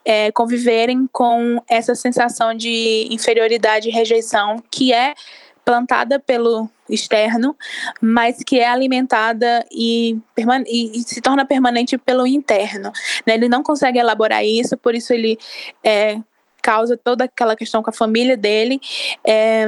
é, 0.05 0.31
conviverem 0.31 1.07
com 1.11 1.61
essa 1.67 1.95
sensação 1.95 2.53
de 2.53 3.07
inferioridade 3.11 3.89
e 3.89 3.91
rejeição 3.91 4.61
que 4.71 4.93
é 4.93 5.13
plantada 5.67 6.17
pelo 6.17 6.69
externo, 6.89 7.53
mas 8.01 8.41
que 8.41 8.57
é 8.57 8.67
alimentada 8.69 9.65
e, 9.69 10.17
e, 10.65 10.97
e 10.97 11.03
se 11.03 11.19
torna 11.19 11.45
permanente 11.45 11.97
pelo 11.97 12.25
interno. 12.25 12.91
Né? 13.25 13.33
Ele 13.33 13.49
não 13.49 13.61
consegue 13.61 13.99
elaborar 13.99 14.45
isso, 14.45 14.77
por 14.77 14.95
isso 14.95 15.11
ele 15.11 15.37
é, 15.83 16.19
causa 16.61 16.95
toda 16.95 17.25
aquela 17.25 17.55
questão 17.55 17.83
com 17.83 17.89
a 17.89 17.93
família 17.93 18.37
dele. 18.37 18.79
É, 19.25 19.67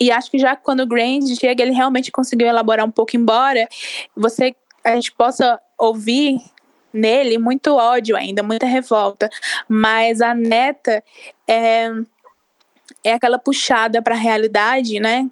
e 0.00 0.10
acho 0.10 0.30
que 0.30 0.38
já 0.38 0.56
quando 0.56 0.80
o 0.80 0.86
Grand 0.86 1.26
chega, 1.38 1.62
ele 1.62 1.72
realmente 1.72 2.10
conseguiu 2.10 2.48
elaborar 2.48 2.86
um 2.86 2.90
pouco, 2.90 3.14
embora 3.14 3.68
você 4.16 4.54
a 4.84 4.94
gente 4.94 5.12
possa 5.12 5.60
ouvir 5.78 6.38
nele 6.92 7.38
muito 7.38 7.74
ódio 7.74 8.16
ainda, 8.16 8.42
muita 8.42 8.66
revolta. 8.66 9.28
Mas 9.68 10.20
a 10.20 10.34
neta 10.34 11.02
é, 11.48 11.90
é 13.04 13.12
aquela 13.14 13.38
puxada 13.38 14.02
para 14.02 14.14
a 14.14 14.18
realidade, 14.18 15.00
né? 15.00 15.30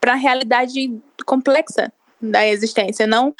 Para 0.00 0.12
a 0.12 0.16
realidade 0.16 1.00
complexa 1.24 1.92
da 2.20 2.46
existência, 2.46 3.06
não 3.06 3.34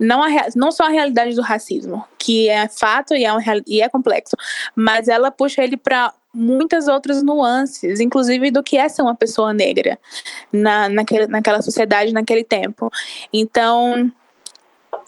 não, 0.00 0.22
a, 0.22 0.28
não 0.56 0.72
só 0.72 0.84
a 0.84 0.88
realidade 0.88 1.34
do 1.34 1.42
racismo, 1.42 2.04
que 2.18 2.48
é 2.48 2.66
fato 2.66 3.14
e 3.14 3.24
é, 3.24 3.32
um, 3.32 3.38
e 3.66 3.82
é 3.82 3.88
complexo, 3.88 4.36
mas 4.74 5.06
ela 5.06 5.30
puxa 5.30 5.62
ele 5.62 5.76
para 5.76 6.12
muitas 6.34 6.88
outras 6.88 7.22
nuances, 7.22 8.00
inclusive 8.00 8.50
do 8.50 8.62
que 8.62 8.78
é 8.78 8.88
ser 8.88 9.02
uma 9.02 9.14
pessoa 9.14 9.52
negra 9.52 9.98
na, 10.50 10.88
naquele, 10.88 11.26
naquela 11.26 11.60
sociedade, 11.60 12.12
naquele 12.12 12.42
tempo. 12.42 12.90
Então, 13.32 14.10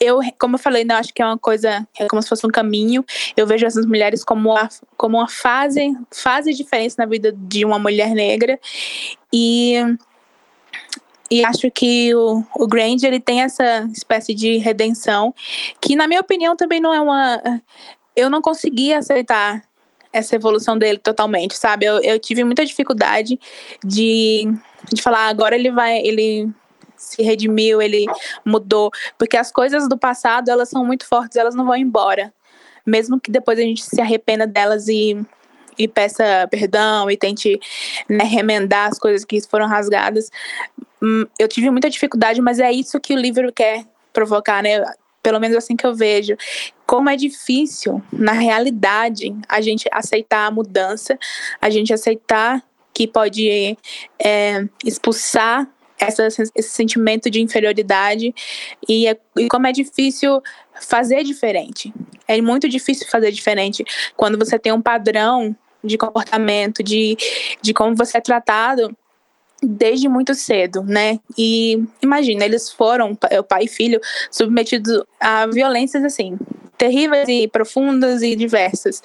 eu, 0.01 0.21
como 0.39 0.57
eu 0.57 0.59
falei, 0.59 0.85
não 0.85 0.97
acho 0.97 1.13
que 1.13 1.23
é 1.23 1.27
uma 1.27 1.39
coisa, 1.39 1.87
é 1.99 2.07
como 2.09 2.23
se 2.23 2.29
fosse 2.29 2.47
um 2.47 2.51
caminho. 2.51 3.05
Eu 3.37 3.47
vejo 3.47 3.67
essas 3.67 3.87
mulheres 3.87 4.25
como, 4.25 4.53
a, 4.53 4.69
como 4.97 5.19
uma 5.19 5.29
fase, 5.29 5.97
fase 6.11 6.53
diferente 6.53 6.97
na 6.99 7.07
vida 7.07 7.33
de 7.33 7.65
uma 7.65 7.79
mulher 7.79 8.11
negra. 8.11 8.59
E, 9.33 9.77
e 11.31 11.45
acho 11.45 11.71
que 11.71 12.15
o, 12.15 12.45
o 12.57 12.67
Grand, 12.67 12.97
ele 13.03 13.21
tem 13.21 13.43
essa 13.43 13.89
espécie 13.93 14.35
de 14.35 14.59
redenção, 14.59 15.35
que 15.81 15.97
na 15.97 16.07
minha 16.07 16.21
opinião 16.21 16.57
também 16.57 16.81
não 16.81 16.93
é 16.93 17.01
uma... 17.01 17.41
Eu 18.17 18.31
não 18.31 18.41
consegui 18.41 18.93
aceitar 18.93 19.63
essa 20.13 20.37
evolução 20.37 20.79
dele 20.79 20.99
totalmente, 20.99 21.57
sabe? 21.57 21.87
Eu, 21.87 22.01
eu 22.01 22.21
tive 22.21 22.45
muita 22.45 22.65
dificuldade 22.65 23.39
de, 23.85 24.49
de 24.93 25.03
falar, 25.03 25.27
agora 25.27 25.57
ele 25.57 25.73
vai, 25.73 25.99
ele 25.99 26.49
se 26.97 27.23
redimiu, 27.23 27.81
ele 27.81 28.07
mudou, 28.45 28.91
porque 29.19 29.37
as 29.37 29.51
coisas 29.51 29.89
do 29.89 29.99
passado, 29.99 30.49
elas 30.49 30.69
são 30.69 30.85
muito 30.85 31.07
fortes, 31.07 31.37
elas 31.37 31.55
não 31.55 31.65
vão 31.65 31.77
embora. 31.77 32.33
Mesmo 32.87 33.21
que 33.21 33.31
depois 33.31 33.59
a 33.59 33.63
gente 33.63 33.83
se 33.83 34.01
arrependa 34.01 34.47
delas 34.47 34.89
e, 34.89 35.19
e 35.79 35.89
peça 35.89 36.47
perdão 36.51 37.11
e 37.11 37.17
tente 37.17 37.59
né, 38.09 38.25
remendar 38.25 38.91
as 38.91 38.99
coisas 38.99 39.25
que 39.25 39.41
foram 39.43 39.67
rasgadas. 39.67 40.31
Hum, 41.03 41.27
eu 41.39 41.49
tive 41.49 41.71
muita 41.71 41.89
dificuldade, 41.89 42.41
mas 42.41 42.59
é 42.59 42.71
isso 42.71 43.01
que 43.01 43.15
o 43.15 43.19
livro 43.19 43.53
quer 43.53 43.85
provocar, 44.13 44.63
né? 44.63 44.83
Pelo 45.23 45.41
menos 45.41 45.57
assim 45.57 45.75
que 45.75 45.87
eu 45.87 45.95
vejo, 45.95 46.37
como 46.87 47.09
é 47.09 47.17
difícil, 47.17 48.03
na 48.13 48.33
realidade, 48.33 49.35
a 49.49 49.61
gente 49.63 49.89
aceitar 49.91 50.47
a 50.47 50.51
mudança, 50.51 51.19
a 51.61 51.71
gente 51.71 51.95
aceitar 51.95 52.63
que 52.93 53.09
pode 53.09 53.77
é, 54.19 54.65
expulsar 54.85 55.69
essa, 55.99 56.27
esse 56.27 56.71
sentimento 56.71 57.31
de 57.31 57.41
inferioridade 57.41 58.35
e, 58.89 59.07
é, 59.07 59.17
e 59.37 59.49
como 59.49 59.67
é 59.67 59.73
difícil 59.73 60.43
fazer 60.81 61.23
diferente. 61.23 61.93
É 62.27 62.41
muito 62.41 62.69
difícil 62.69 63.07
fazer 63.09 63.31
diferente 63.31 63.85
quando 64.17 64.39
você 64.39 64.59
tem 64.59 64.73
um 64.73 64.83
padrão 64.83 65.57
de 65.83 65.99
comportamento, 65.99 66.83
de, 66.83 67.17
de 67.61 67.75
como 67.75 67.95
você 67.95 68.19
é 68.19 68.21
tratado 68.21 68.97
desde 69.63 70.09
muito 70.09 70.35
cedo, 70.35 70.83
né? 70.83 71.19
E 71.39 71.83
imagina, 72.03 72.45
eles 72.45 72.71
foram, 72.71 73.17
o 73.39 73.43
pai 73.43 73.65
e 73.65 73.69
filho, 73.69 74.01
submetidos 74.31 75.03
a 75.19 75.47
violências 75.47 76.05
assim, 76.05 76.39
terríveis 76.77 77.29
e 77.29 77.49
profundas 77.49 78.23
e 78.23 78.37
diversas. 78.37 79.03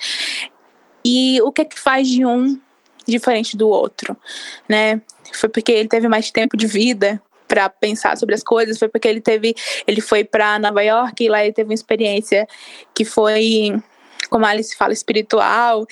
E 1.03 1.41
o 1.41 1.51
que 1.51 1.61
é 1.61 1.65
que 1.65 1.79
faz 1.79 2.07
de 2.07 2.25
um 2.25 2.59
diferente 3.09 3.57
do 3.57 3.67
outro, 3.67 4.15
né? 4.67 5.01
Foi 5.33 5.49
porque 5.49 5.71
ele 5.71 5.89
teve 5.89 6.07
mais 6.07 6.31
tempo 6.31 6.57
de 6.57 6.67
vida 6.67 7.21
para 7.47 7.67
pensar 7.67 8.15
sobre 8.17 8.35
as 8.35 8.43
coisas, 8.43 8.77
foi 8.77 8.87
porque 8.87 9.07
ele 9.07 9.21
teve, 9.21 9.55
ele 9.87 10.01
foi 10.01 10.23
para 10.23 10.59
Nova 10.59 10.83
York 10.83 11.23
e 11.23 11.29
lá 11.29 11.43
ele 11.43 11.53
teve 11.53 11.69
uma 11.69 11.73
experiência 11.73 12.47
que 12.93 13.03
foi, 13.03 13.81
como 14.29 14.45
a 14.45 14.49
Alice 14.49 14.77
fala, 14.77 14.93
espiritual 14.93 15.87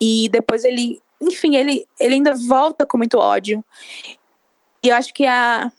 e 0.00 0.28
depois 0.30 0.64
ele, 0.64 1.00
enfim, 1.20 1.54
ele, 1.56 1.86
ele 2.00 2.14
ainda 2.14 2.34
volta 2.34 2.86
com 2.86 2.96
muito 2.96 3.18
ódio. 3.18 3.62
E 4.82 4.88
eu 4.88 4.96
acho 4.96 5.12
que 5.12 5.26
a 5.26 5.70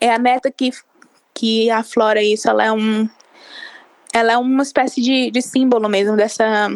é 0.00 0.12
a 0.12 0.18
neta 0.18 0.50
que 0.50 0.70
que 1.32 1.70
aflora 1.70 2.22
isso, 2.22 2.48
ela 2.48 2.64
é 2.64 2.72
um 2.72 3.08
ela 4.12 4.32
é 4.32 4.38
uma 4.38 4.62
espécie 4.62 5.02
de, 5.02 5.30
de 5.30 5.42
símbolo 5.42 5.88
mesmo 5.88 6.16
dessa 6.16 6.70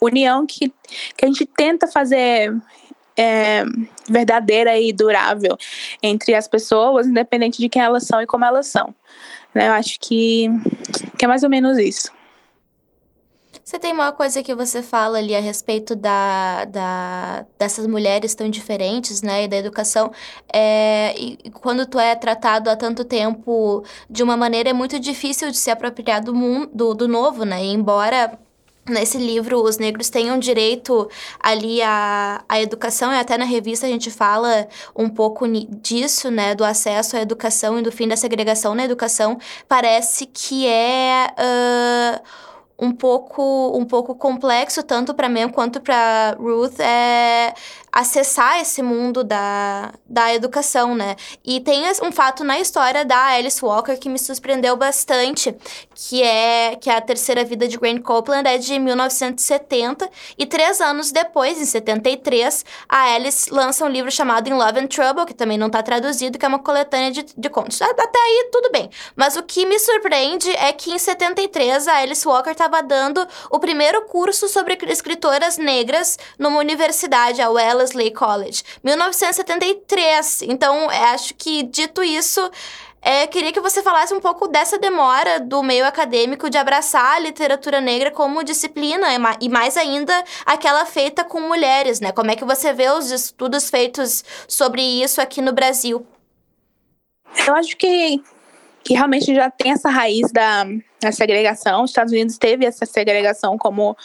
união 0.00 0.46
que, 0.46 0.72
que 1.16 1.24
a 1.24 1.26
gente 1.26 1.46
tenta 1.46 1.86
fazer 1.86 2.54
é, 3.16 3.64
verdadeira 4.08 4.78
e 4.78 4.92
durável 4.92 5.56
entre 6.02 6.34
as 6.34 6.48
pessoas, 6.48 7.06
independente 7.06 7.58
de 7.58 7.68
quem 7.68 7.82
elas 7.82 8.04
são 8.04 8.20
e 8.22 8.26
como 8.26 8.44
elas 8.44 8.66
são. 8.66 8.94
Né? 9.54 9.68
Eu 9.68 9.72
acho 9.72 9.98
que, 10.00 10.48
que 11.18 11.24
é 11.24 11.28
mais 11.28 11.42
ou 11.42 11.50
menos 11.50 11.78
isso. 11.78 12.10
Você 13.70 13.78
tem 13.78 13.92
uma 13.92 14.10
coisa 14.10 14.42
que 14.42 14.52
você 14.52 14.82
fala 14.82 15.18
ali 15.18 15.32
a 15.32 15.40
respeito 15.40 15.94
da, 15.94 16.64
da 16.64 17.46
dessas 17.56 17.86
mulheres 17.86 18.34
tão 18.34 18.50
diferentes, 18.50 19.22
né, 19.22 19.44
e 19.44 19.48
da 19.48 19.56
educação. 19.56 20.10
É, 20.52 21.14
e 21.16 21.50
quando 21.52 21.86
tu 21.86 21.96
é 21.96 22.16
tratado 22.16 22.68
há 22.68 22.74
tanto 22.74 23.04
tempo 23.04 23.84
de 24.08 24.24
uma 24.24 24.36
maneira, 24.36 24.70
é 24.70 24.72
muito 24.72 24.98
difícil 24.98 25.52
de 25.52 25.56
se 25.56 25.70
apropriar 25.70 26.20
do 26.20 26.34
mundo, 26.34 26.68
do, 26.74 26.94
do 26.94 27.06
novo, 27.06 27.44
né? 27.44 27.62
E 27.62 27.68
embora 27.72 28.36
Nesse 28.88 29.18
livro, 29.18 29.62
os 29.62 29.76
negros 29.78 30.08
tenham 30.08 30.38
direito 30.38 31.08
ali 31.38 31.80
à, 31.82 32.42
à 32.48 32.60
educação, 32.60 33.12
e 33.12 33.16
até 33.16 33.36
na 33.36 33.44
revista 33.44 33.86
a 33.86 33.90
gente 33.90 34.10
fala 34.10 34.66
um 34.96 35.08
pouco 35.08 35.46
disso, 35.82 36.30
né? 36.30 36.54
Do 36.54 36.64
acesso 36.64 37.16
à 37.16 37.20
educação 37.20 37.78
e 37.78 37.82
do 37.82 37.92
fim 37.92 38.08
da 38.08 38.16
segregação 38.16 38.74
na 38.74 38.84
educação. 38.84 39.38
Parece 39.68 40.26
que 40.26 40.66
é. 40.66 41.28
Uh, 41.38 42.49
um 42.80 42.92
pouco 42.92 43.76
um 43.76 43.84
pouco 43.84 44.14
complexo 44.14 44.82
tanto 44.82 45.14
para 45.14 45.28
mim 45.28 45.48
quanto 45.48 45.80
para 45.80 46.34
Ruth 46.38 46.80
é 46.80 47.54
acessar 47.92 48.60
esse 48.60 48.82
mundo 48.82 49.24
da, 49.24 49.92
da 50.08 50.32
educação, 50.32 50.94
né? 50.94 51.16
E 51.44 51.60
tem 51.60 51.82
um 52.02 52.12
fato 52.12 52.44
na 52.44 52.58
história 52.60 53.04
da 53.04 53.26
Alice 53.26 53.64
Walker 53.64 53.96
que 53.96 54.08
me 54.08 54.18
surpreendeu 54.18 54.76
bastante, 54.76 55.54
que 55.94 56.22
é 56.22 56.76
que 56.80 56.88
é 56.88 56.96
a 56.96 57.00
terceira 57.00 57.44
vida 57.44 57.66
de 57.66 57.76
Grant 57.76 58.02
Copeland 58.02 58.48
é 58.48 58.58
de 58.58 58.78
1970 58.78 60.08
e 60.38 60.46
três 60.46 60.80
anos 60.80 61.10
depois, 61.10 61.60
em 61.60 61.64
73, 61.64 62.64
a 62.88 63.14
Alice 63.14 63.52
lança 63.52 63.84
um 63.84 63.88
livro 63.88 64.10
chamado 64.10 64.48
In 64.48 64.54
Love 64.54 64.80
and 64.80 64.86
Trouble, 64.86 65.26
que 65.26 65.34
também 65.34 65.58
não 65.58 65.66
está 65.66 65.82
traduzido, 65.82 66.38
que 66.38 66.44
é 66.44 66.48
uma 66.48 66.58
coletânea 66.60 67.10
de, 67.10 67.26
de 67.36 67.50
contos. 67.50 67.82
Até 67.82 68.18
aí, 68.18 68.48
tudo 68.52 68.70
bem. 68.70 68.88
Mas 69.16 69.36
o 69.36 69.42
que 69.42 69.66
me 69.66 69.78
surpreende 69.78 70.50
é 70.50 70.72
que 70.72 70.92
em 70.92 70.98
73 70.98 71.88
a 71.88 71.98
Alice 71.98 72.26
Walker 72.26 72.50
estava 72.50 72.69
dando 72.80 73.26
o 73.50 73.58
primeiro 73.58 74.02
curso 74.06 74.48
sobre 74.48 74.78
escritoras 74.88 75.58
negras 75.58 76.18
numa 76.38 76.58
universidade, 76.58 77.42
a 77.42 77.50
Wellesley 77.50 77.80
Wellesley 77.80 78.10
College, 78.10 78.62
1973. 78.82 80.42
Então, 80.42 80.90
é, 80.90 81.10
acho 81.10 81.34
que 81.34 81.62
dito 81.62 82.02
isso, 82.02 82.50
é, 83.02 83.26
queria 83.26 83.52
que 83.52 83.60
você 83.60 83.82
falasse 83.82 84.12
um 84.14 84.20
pouco 84.20 84.48
dessa 84.48 84.78
demora 84.78 85.40
do 85.40 85.62
meio 85.62 85.86
acadêmico 85.86 86.50
de 86.50 86.58
abraçar 86.58 87.16
a 87.16 87.18
literatura 87.18 87.80
negra 87.80 88.10
como 88.10 88.44
disciplina 88.44 89.06
e 89.40 89.48
mais 89.48 89.76
ainda 89.76 90.24
aquela 90.44 90.84
feita 90.84 91.24
com 91.24 91.40
mulheres, 91.40 92.00
né? 92.00 92.12
Como 92.12 92.30
é 92.30 92.36
que 92.36 92.44
você 92.44 92.72
vê 92.72 92.90
os 92.90 93.10
estudos 93.10 93.70
feitos 93.70 94.24
sobre 94.46 94.82
isso 94.82 95.20
aqui 95.20 95.40
no 95.40 95.52
Brasil? 95.52 96.06
Eu 97.46 97.54
acho 97.54 97.76
que, 97.76 98.22
que 98.82 98.94
realmente 98.94 99.34
já 99.34 99.50
tem 99.50 99.72
essa 99.72 99.88
raiz 99.88 100.32
da, 100.32 100.66
da 101.00 101.12
segregação. 101.12 101.84
Os 101.84 101.90
Estados 101.90 102.12
Unidos 102.12 102.38
teve 102.38 102.64
essa 102.64 102.86
segregação 102.86 103.56
como 103.56 103.96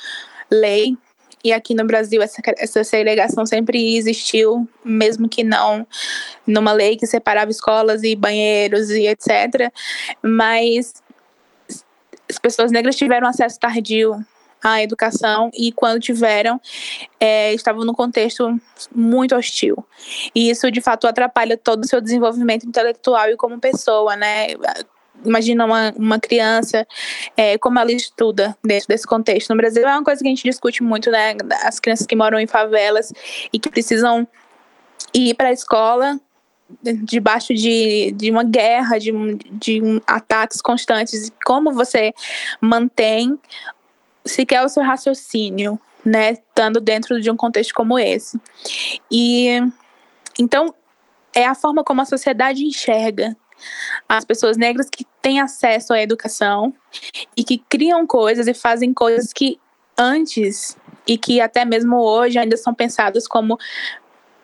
lei 0.50 0.98
e 1.46 1.54
aqui 1.54 1.76
no 1.76 1.86
Brasil 1.86 2.24
essa, 2.24 2.42
essa 2.58 2.84
segregação 2.84 3.46
sempre 3.46 3.96
existiu, 3.96 4.68
mesmo 4.84 5.30
que 5.30 5.44
não 5.44 5.86
numa 6.46 6.72
lei 6.72 6.98
que 6.98 7.06
separava 7.06 7.52
escolas 7.52 8.02
e 8.04 8.16
banheiros 8.16 8.90
e 8.90 9.06
etc. 9.08 9.72
Mas 10.24 11.04
as 12.28 12.40
pessoas 12.40 12.72
negras 12.72 12.96
tiveram 12.96 13.28
acesso 13.28 13.60
tardio 13.60 14.16
à 14.64 14.82
educação 14.82 15.52
e 15.54 15.72
quando 15.72 16.00
tiveram 16.00 16.60
é, 17.20 17.54
estavam 17.54 17.86
num 17.86 17.94
contexto 17.94 18.60
muito 18.92 19.36
hostil 19.36 19.86
e 20.34 20.50
isso 20.50 20.72
de 20.72 20.82
fato 20.82 21.06
atrapalha 21.06 21.56
todo 21.56 21.84
o 21.84 21.88
seu 21.88 22.02
desenvolvimento 22.02 22.66
intelectual 22.66 23.30
e 23.30 23.38
como 23.38 23.60
pessoa 23.60 24.16
né 24.16 24.48
imagina 25.24 25.66
uma, 25.66 25.94
uma 25.96 26.20
criança, 26.20 26.86
é, 27.36 27.58
como 27.58 27.80
ela 27.80 27.92
estuda 27.92 28.58
dentro 28.64 28.88
desse 28.88 29.06
contexto. 29.06 29.50
No 29.50 29.58
Brasil 29.58 29.88
é 29.88 29.92
uma 29.92 30.04
coisa 30.04 30.22
que 30.22 30.28
a 30.28 30.30
gente 30.30 30.44
discute 30.44 30.84
muito, 30.84 31.10
né? 31.12 31.36
As 31.64 31.80
crianças 31.80 32.06
que 32.06 32.16
moram 32.16 32.40
em 32.40 32.48
favelas 32.48 33.12
e 33.52 33.60
que 33.60 33.70
precisam 33.70 34.28
ir 35.14 35.34
para 35.36 35.50
a 35.50 35.54
escola 35.54 36.20
debaixo 37.04 37.54
de, 37.54 38.12
de 38.12 38.32
uma 38.32 38.44
guerra, 38.44 38.98
de, 38.98 39.12
de 39.52 39.82
um, 39.82 40.02
ataques 40.08 40.62
constantes. 40.62 41.32
Como 41.46 41.72
você 41.72 42.14
mantém 42.60 43.38
sequer 44.26 44.64
o 44.64 44.70
seu 44.70 44.84
raciocínio, 44.84 45.80
né? 46.04 46.32
Estando 46.32 46.80
dentro 46.80 47.22
de 47.22 47.30
um 47.30 47.38
contexto 47.38 47.74
como 47.74 48.00
esse. 48.00 48.40
E 49.12 49.60
então 50.40 50.74
é 51.34 51.46
a 51.46 51.56
forma 51.56 51.84
como 51.84 52.02
a 52.02 52.06
sociedade 52.06 52.64
enxerga 52.64 53.36
as 54.08 54.26
pessoas 54.26 54.58
negras 54.58 54.90
que 54.90 55.06
têm 55.22 55.40
acesso 55.40 55.94
à 55.94 56.02
educação 56.02 56.74
e 57.36 57.44
que 57.44 57.58
criam 57.58 58.06
coisas 58.06 58.48
e 58.48 58.54
fazem 58.54 58.94
coisas 58.94 59.34
que 59.34 59.60
antes 59.98 60.78
e 61.08 61.18
que 61.18 61.40
até 61.40 61.64
mesmo 61.66 61.98
hoje 61.98 62.38
ainda 62.38 62.58
são 62.58 62.74
pensadas 62.74 63.28
como 63.28 63.58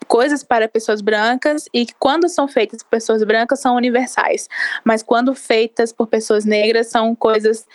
coisas 0.08 0.44
para 0.44 0.68
pessoas 0.68 1.02
brancas 1.02 1.66
e 1.74 1.86
que 1.86 1.96
quando 1.98 2.28
são 2.28 2.48
feitas 2.48 2.84
por 2.84 2.90
pessoas 2.90 3.24
brancas 3.24 3.60
são 3.60 3.76
universais, 3.76 4.50
mas 4.84 5.02
quando 5.02 5.34
feitas 5.34 5.94
por 5.94 6.08
pessoas 6.08 6.44
negras 6.44 6.88
são 6.88 7.16
coisas 7.16 7.66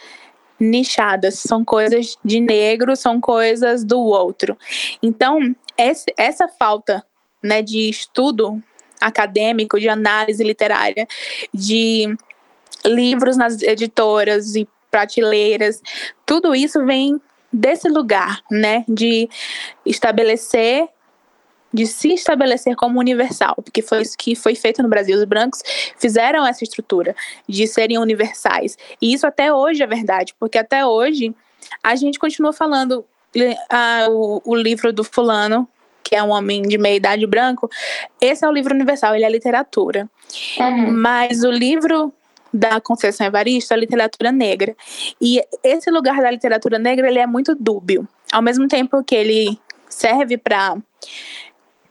nichadas, 0.59 1.39
são 1.39 1.65
coisas 1.65 2.17
de 2.25 2.41
negro, 2.41 2.97
são 2.97 3.21
coisas 3.21 3.85
do 3.85 3.99
outro. 3.99 4.57
Então, 5.03 5.55
essa 5.77 6.49
falta 6.49 7.05
né, 7.43 7.63
de 7.63 7.89
estudo 7.89 8.63
acadêmico, 9.01 9.79
de 9.79 9.89
análise 9.89 10.43
literária, 10.43 11.07
de 11.53 12.17
livros 12.85 13.37
nas 13.37 13.61
editoras 13.63 14.55
e 14.55 14.69
prateleiras, 14.91 15.83
tudo 16.25 16.55
isso 16.55 16.85
vem 16.85 17.21
desse 17.53 17.89
lugar, 17.89 18.43
né, 18.51 18.85
de 18.89 19.29
estabelecer 19.85 20.89
de 21.73 21.87
se 21.87 22.15
estabelecer 22.15 22.75
como 22.75 22.99
universal, 22.99 23.55
porque 23.57 23.83
foi 23.83 24.01
isso 24.01 24.17
que 24.17 24.35
foi 24.35 24.55
feito 24.55 24.83
no 24.83 24.89
Brasil. 24.89 25.15
Os 25.19 25.25
brancos 25.25 25.61
fizeram 25.99 26.47
essa 26.47 26.65
estrutura 26.65 27.15
de 27.47 27.67
serem 27.67 27.99
universais. 27.99 28.79
E 29.03 29.13
isso 29.13 29.27
até 29.27 29.53
hoje 29.53 29.83
é 29.83 29.87
verdade, 29.87 30.35
porque 30.41 30.57
até 30.57 30.87
hoje 30.87 31.35
a 31.83 31.95
gente 31.95 32.19
continua 32.19 32.55
falando 32.55 33.05
ah, 33.69 34.07
o, 34.09 34.41
o 34.45 34.55
livro 34.55 34.91
do 34.91 35.05
fulano 35.05 35.69
que 36.07 36.15
é 36.15 36.23
um 36.23 36.31
homem 36.31 36.63
de 36.63 36.79
meia 36.79 36.95
idade 36.95 37.27
branco, 37.27 37.69
esse 38.21 38.45
é 38.45 38.49
o 38.49 38.53
livro 38.53 38.73
universal, 38.73 39.17
ele 39.17 39.25
é 39.25 39.29
literatura. 39.29 40.09
Uhum. 40.57 40.93
Mas 40.93 41.43
o 41.43 41.51
livro 41.51 42.13
da 42.55 42.81
Conceição 42.81 43.27
Evaristo 43.27 43.75
é 43.75 43.77
literatura 43.77 44.31
negra. 44.31 44.77
E 45.21 45.43
esse 45.65 45.91
lugar 45.91 46.23
da 46.23 46.31
literatura 46.31 46.79
negra 46.79 47.09
ele 47.09 47.19
é 47.19 47.27
muito 47.27 47.57
dúbio. 47.57 48.07
Ao 48.33 48.41
mesmo 48.41 48.69
tempo 48.69 49.03
que 49.03 49.17
ele 49.17 49.59
serve 49.89 50.39
para 50.39 50.77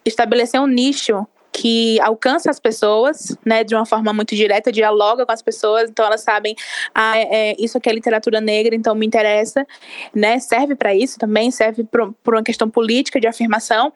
estabelecer 0.05 0.61
um 0.61 0.67
nicho 0.67 1.27
que 1.55 1.97
alcança 2.01 2.51
as 2.51 2.59
pessoas, 2.59 3.37
né, 3.45 3.63
de 3.63 3.73
uma 3.73 3.85
forma 3.85 4.11
muito 4.11 4.35
direta, 4.35 4.73
dialoga 4.73 5.25
com 5.25 5.31
as 5.31 5.41
pessoas, 5.41 5.89
então 5.89 6.05
elas 6.05 6.19
sabem, 6.19 6.53
ah, 6.93 7.17
é, 7.17 7.51
é 7.51 7.55
isso 7.57 7.77
aqui 7.77 7.89
é 7.89 7.93
literatura 7.93 8.41
negra, 8.41 8.75
então 8.75 8.93
me 8.93 9.05
interessa, 9.05 9.65
né, 10.13 10.37
serve 10.39 10.75
para 10.75 10.93
isso 10.93 11.17
também, 11.17 11.49
serve 11.51 11.85
por 11.85 12.33
uma 12.33 12.43
questão 12.43 12.69
política 12.69 13.21
de 13.21 13.27
afirmação, 13.27 13.93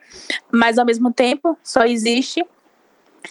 mas 0.50 0.78
ao 0.78 0.86
mesmo 0.86 1.12
tempo 1.12 1.58
só 1.62 1.84
existe 1.84 2.46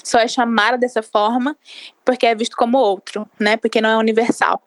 só 0.05 0.19
é 0.19 0.29
chamada 0.29 0.77
dessa 0.77 1.03
forma 1.03 1.57
porque 2.05 2.27
é 2.27 2.35
visto 2.35 2.55
como 2.59 2.77
outro, 2.77 3.27
né? 3.41 3.57
Porque 3.57 3.81
não 3.81 3.89
é 3.89 3.97
universal. 3.97 4.63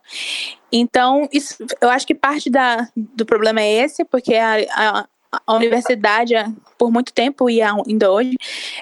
Então, 0.72 1.30
isso, 1.32 1.64
eu 1.80 1.90
acho 1.90 2.08
que 2.08 2.16
parte 2.16 2.50
da, 2.50 2.88
do 2.96 3.24
problema 3.24 3.62
é 3.62 3.84
esse, 3.84 4.04
porque 4.04 4.34
a, 4.34 4.56
a, 4.72 5.08
a 5.48 5.56
universidade, 5.56 6.34
por 6.78 6.92
muito 6.92 7.14
tempo 7.14 7.50
e 7.50 7.62
ainda 7.62 8.12
hoje, 8.12 8.36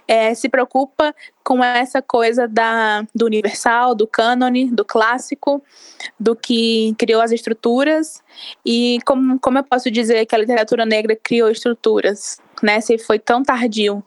é, 0.07 0.33
se 0.33 0.49
preocupa 0.49 1.13
com 1.43 1.63
essa 1.63 2.01
coisa 2.01 2.47
da, 2.47 3.03
do 3.13 3.25
universal, 3.25 3.93
do 3.93 4.07
cânone, 4.07 4.71
do 4.71 4.83
clássico, 4.83 5.63
do 6.19 6.35
que 6.35 6.95
criou 6.97 7.21
as 7.21 7.31
estruturas. 7.31 8.23
E 8.65 8.99
como, 9.05 9.39
como 9.39 9.59
eu 9.59 9.63
posso 9.63 9.91
dizer 9.91 10.25
que 10.25 10.35
a 10.35 10.39
literatura 10.39 10.85
negra 10.85 11.15
criou 11.15 11.49
estruturas, 11.49 12.39
né? 12.63 12.81
Se 12.81 12.97
foi 12.97 13.19
tão 13.19 13.43
tardio 13.43 14.03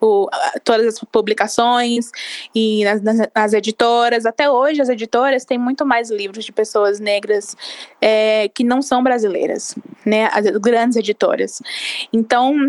o, 0.00 0.28
todas 0.64 0.86
as 0.86 1.00
publicações 1.10 2.10
e 2.54 2.84
nas, 2.84 3.02
nas, 3.02 3.28
nas, 3.34 3.52
editoras. 3.52 4.26
Até 4.26 4.50
hoje, 4.50 4.80
as 4.82 4.88
editoras 4.88 5.44
têm 5.44 5.58
muito 5.58 5.84
mais 5.84 6.10
livros 6.10 6.44
de 6.44 6.52
pessoas 6.52 7.00
negras 7.00 7.56
é, 8.00 8.48
que 8.48 8.64
não 8.64 8.82
são 8.82 9.02
brasileiras, 9.02 9.74
né? 10.04 10.28
As 10.32 10.46
grandes 10.58 10.96
editoras. 10.96 11.60
Então, 12.12 12.68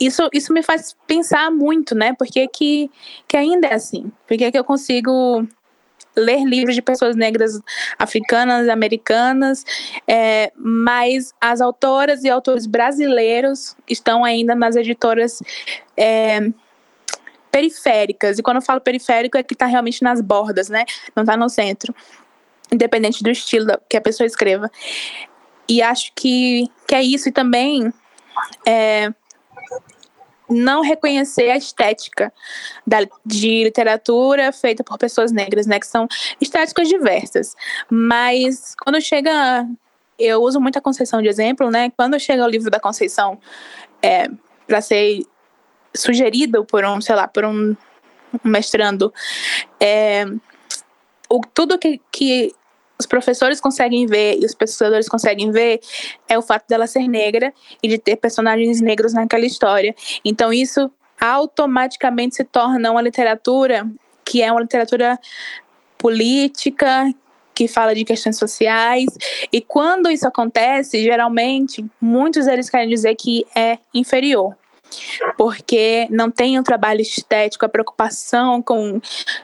isso, 0.00 0.28
isso 0.32 0.52
me 0.52 0.62
faz 0.62 0.96
pensar 1.06 1.50
muito, 1.50 1.94
né? 1.94 2.14
Porque 2.14 2.48
que, 2.48 2.90
que 3.28 3.36
ainda 3.36 3.68
é 3.68 3.74
assim? 3.74 4.10
Porque 4.26 4.50
que 4.50 4.58
eu 4.58 4.64
consigo 4.64 5.46
ler 6.16 6.44
livros 6.44 6.74
de 6.74 6.82
pessoas 6.82 7.16
negras 7.16 7.60
africanas, 7.98 8.68
americanas, 8.68 9.64
é, 10.06 10.52
mas 10.56 11.32
as 11.40 11.60
autoras 11.60 12.24
e 12.24 12.30
autores 12.30 12.66
brasileiros 12.66 13.76
estão 13.88 14.24
ainda 14.24 14.54
nas 14.54 14.76
editoras 14.76 15.40
é, 15.96 16.50
periféricas. 17.50 18.38
E 18.38 18.42
quando 18.42 18.56
eu 18.56 18.62
falo 18.62 18.80
periférico 18.80 19.36
é 19.36 19.42
que 19.42 19.54
está 19.54 19.66
realmente 19.66 20.02
nas 20.02 20.20
bordas, 20.20 20.68
né? 20.68 20.84
Não 21.14 21.22
está 21.22 21.36
no 21.36 21.48
centro. 21.48 21.94
Independente 22.72 23.22
do 23.22 23.30
estilo 23.30 23.78
que 23.88 23.96
a 23.96 24.00
pessoa 24.00 24.26
escreva. 24.26 24.70
E 25.68 25.82
acho 25.82 26.12
que, 26.14 26.68
que 26.86 26.94
é 26.94 27.02
isso. 27.02 27.28
E 27.28 27.32
também 27.32 27.92
é, 28.66 29.12
não 30.50 30.82
reconhecer 30.82 31.50
a 31.50 31.56
estética 31.56 32.32
da, 32.86 32.98
de 33.24 33.64
literatura 33.64 34.52
feita 34.52 34.82
por 34.82 34.98
pessoas 34.98 35.32
negras, 35.32 35.66
né? 35.66 35.78
Que 35.78 35.86
são 35.86 36.08
estéticas 36.40 36.88
diversas. 36.88 37.54
Mas 37.88 38.74
quando 38.74 39.00
chega. 39.00 39.66
Eu 40.18 40.42
uso 40.42 40.60
muito 40.60 40.78
a 40.78 40.82
Conceição 40.82 41.22
de 41.22 41.28
exemplo, 41.28 41.70
né? 41.70 41.90
Quando 41.96 42.20
chega 42.20 42.44
o 42.44 42.48
livro 42.48 42.70
da 42.70 42.78
Conceição 42.78 43.38
é, 44.02 44.28
para 44.66 44.82
ser 44.82 45.22
sugerido 45.96 46.64
por 46.64 46.84
um, 46.84 47.00
sei 47.00 47.14
lá, 47.14 47.26
por 47.26 47.44
um, 47.44 47.74
mestrando, 48.44 49.12
é, 49.80 50.24
o, 51.28 51.40
tudo 51.54 51.78
que, 51.78 52.00
que 52.12 52.54
os 53.00 53.06
professores 53.06 53.60
conseguem 53.60 54.06
ver 54.06 54.38
e 54.40 54.44
os 54.44 54.54
pesquisadores 54.54 55.08
conseguem 55.08 55.50
ver 55.50 55.80
é 56.28 56.38
o 56.38 56.42
fato 56.42 56.68
dela 56.68 56.86
ser 56.86 57.08
negra 57.08 57.52
e 57.82 57.88
de 57.88 57.98
ter 57.98 58.16
personagens 58.16 58.80
negros 58.80 59.12
naquela 59.12 59.44
história. 59.44 59.94
Então 60.24 60.52
isso 60.52 60.90
automaticamente 61.20 62.36
se 62.36 62.44
torna 62.44 62.90
uma 62.90 63.02
literatura 63.02 63.90
que 64.24 64.42
é 64.42 64.52
uma 64.52 64.60
literatura 64.60 65.18
política, 65.98 67.12
que 67.54 67.66
fala 67.66 67.94
de 67.94 68.04
questões 68.04 68.38
sociais. 68.38 69.06
E 69.52 69.60
quando 69.60 70.08
isso 70.10 70.26
acontece, 70.26 71.02
geralmente, 71.02 71.84
muitos 72.00 72.46
deles 72.46 72.70
querem 72.70 72.88
dizer 72.88 73.16
que 73.16 73.44
é 73.56 73.78
inferior 73.92 74.54
porque 75.36 76.06
não 76.10 76.30
tem 76.30 76.58
um 76.58 76.62
trabalho 76.62 77.00
estético, 77.00 77.64
a 77.64 77.68
preocupação 77.68 78.62
com 78.62 79.00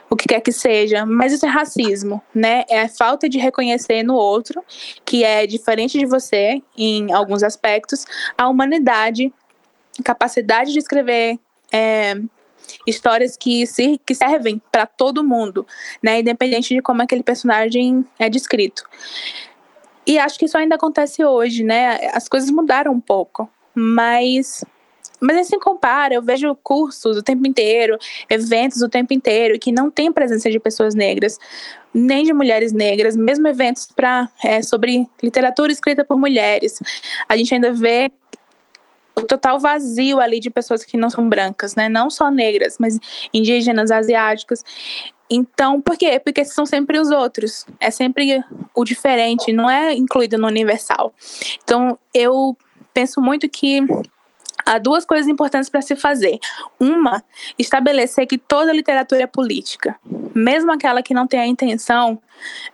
o 0.09 0.15
que 0.15 0.27
quer 0.27 0.41
que 0.41 0.51
seja, 0.51 1.05
mas 1.05 1.33
isso 1.33 1.45
é 1.45 1.49
racismo, 1.49 2.21
né? 2.33 2.63
É 2.69 2.81
a 2.81 2.89
falta 2.89 3.29
de 3.29 3.37
reconhecer 3.37 4.03
no 4.03 4.15
outro, 4.15 4.63
que 5.05 5.23
é 5.23 5.45
diferente 5.47 5.97
de 5.97 6.05
você 6.05 6.61
em 6.77 7.11
alguns 7.11 7.43
aspectos, 7.43 8.05
a 8.37 8.47
humanidade, 8.47 9.33
capacidade 10.03 10.73
de 10.73 10.79
escrever 10.79 11.39
é, 11.71 12.15
histórias 12.85 13.37
que, 13.37 13.65
se, 13.65 13.99
que 14.05 14.13
servem 14.13 14.61
para 14.71 14.85
todo 14.85 15.23
mundo, 15.23 15.65
né? 16.01 16.19
Independente 16.19 16.73
de 16.73 16.81
como 16.81 17.01
aquele 17.01 17.23
personagem 17.23 18.05
é 18.19 18.29
descrito. 18.29 18.83
E 20.05 20.17
acho 20.17 20.39
que 20.39 20.45
isso 20.45 20.57
ainda 20.57 20.75
acontece 20.75 21.23
hoje, 21.25 21.63
né? 21.63 22.09
As 22.13 22.29
coisas 22.29 22.49
mudaram 22.49 22.93
um 22.93 23.01
pouco, 23.01 23.49
mas 23.75 24.63
mas 25.19 25.37
assim 25.37 25.59
compara, 25.59 26.13
eu 26.13 26.21
vejo 26.21 26.55
cursos 26.63 27.17
o 27.17 27.23
tempo 27.23 27.47
inteiro, 27.47 27.97
eventos 28.29 28.81
o 28.81 28.89
tempo 28.89 29.13
inteiro, 29.13 29.59
que 29.59 29.71
não 29.71 29.89
tem 29.89 30.11
presença 30.11 30.49
de 30.49 30.59
pessoas 30.59 30.93
negras, 30.93 31.39
nem 31.93 32.23
de 32.23 32.33
mulheres 32.33 32.71
negras, 32.71 33.15
mesmo 33.15 33.47
eventos 33.47 33.87
para 33.87 34.29
é, 34.43 34.61
sobre 34.61 35.07
literatura 35.21 35.71
escrita 35.71 36.05
por 36.05 36.17
mulheres. 36.17 36.79
A 37.27 37.35
gente 37.35 37.53
ainda 37.53 37.73
vê 37.73 38.11
o 39.15 39.23
total 39.23 39.59
vazio 39.59 40.19
ali 40.19 40.39
de 40.39 40.51
pessoas 40.51 40.85
que 40.85 40.95
não 40.95 41.09
são 41.09 41.27
brancas, 41.27 41.75
né? 41.75 41.89
Não 41.89 42.09
só 42.09 42.29
negras, 42.29 42.77
mas 42.79 42.99
indígenas, 43.33 43.89
asiáticas. 43.89 44.63
Então, 45.29 45.81
por 45.81 45.97
quê? 45.97 46.19
Porque 46.19 46.45
são 46.45 46.65
sempre 46.65 46.99
os 46.99 47.09
outros. 47.09 47.65
É 47.79 47.89
sempre 47.89 48.43
o 48.75 48.83
diferente, 48.83 49.51
não 49.51 49.69
é 49.69 49.93
incluído 49.93 50.37
no 50.37 50.45
universal. 50.45 51.13
Então, 51.63 51.97
eu 52.13 52.55
penso 52.93 53.19
muito 53.19 53.49
que 53.49 53.81
há 54.67 54.77
duas 54.77 55.05
coisas 55.05 55.27
importantes 55.27 55.69
para 55.69 55.81
se 55.81 55.95
fazer. 55.95 56.39
Uma, 56.79 57.23
estabelecer 57.57 58.27
que 58.27 58.37
toda 58.37 58.73
literatura 58.73 59.23
é 59.23 59.27
política, 59.27 59.95
mesmo 60.35 60.71
aquela 60.71 61.01
que 61.01 61.13
não 61.13 61.25
tem 61.25 61.39
a 61.39 61.47
intenção 61.47 62.19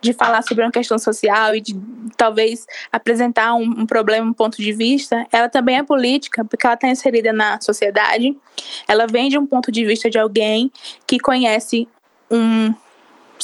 de 0.00 0.12
falar 0.12 0.42
sobre 0.42 0.64
uma 0.64 0.70
questão 0.70 0.98
social 0.98 1.54
e 1.54 1.60
de 1.60 1.74
talvez 2.16 2.66
apresentar 2.92 3.54
um, 3.54 3.62
um 3.62 3.86
problema, 3.86 4.28
um 4.28 4.32
ponto 4.32 4.56
de 4.56 4.72
vista, 4.72 5.26
ela 5.32 5.48
também 5.48 5.78
é 5.78 5.82
política 5.82 6.44
porque 6.44 6.66
ela 6.66 6.74
está 6.74 6.88
inserida 6.88 7.32
na 7.32 7.60
sociedade. 7.60 8.36
Ela 8.86 9.06
vem 9.06 9.28
de 9.28 9.38
um 9.38 9.46
ponto 9.46 9.72
de 9.72 9.84
vista 9.84 10.10
de 10.10 10.18
alguém 10.18 10.70
que 11.06 11.18
conhece 11.18 11.88
um 12.30 12.74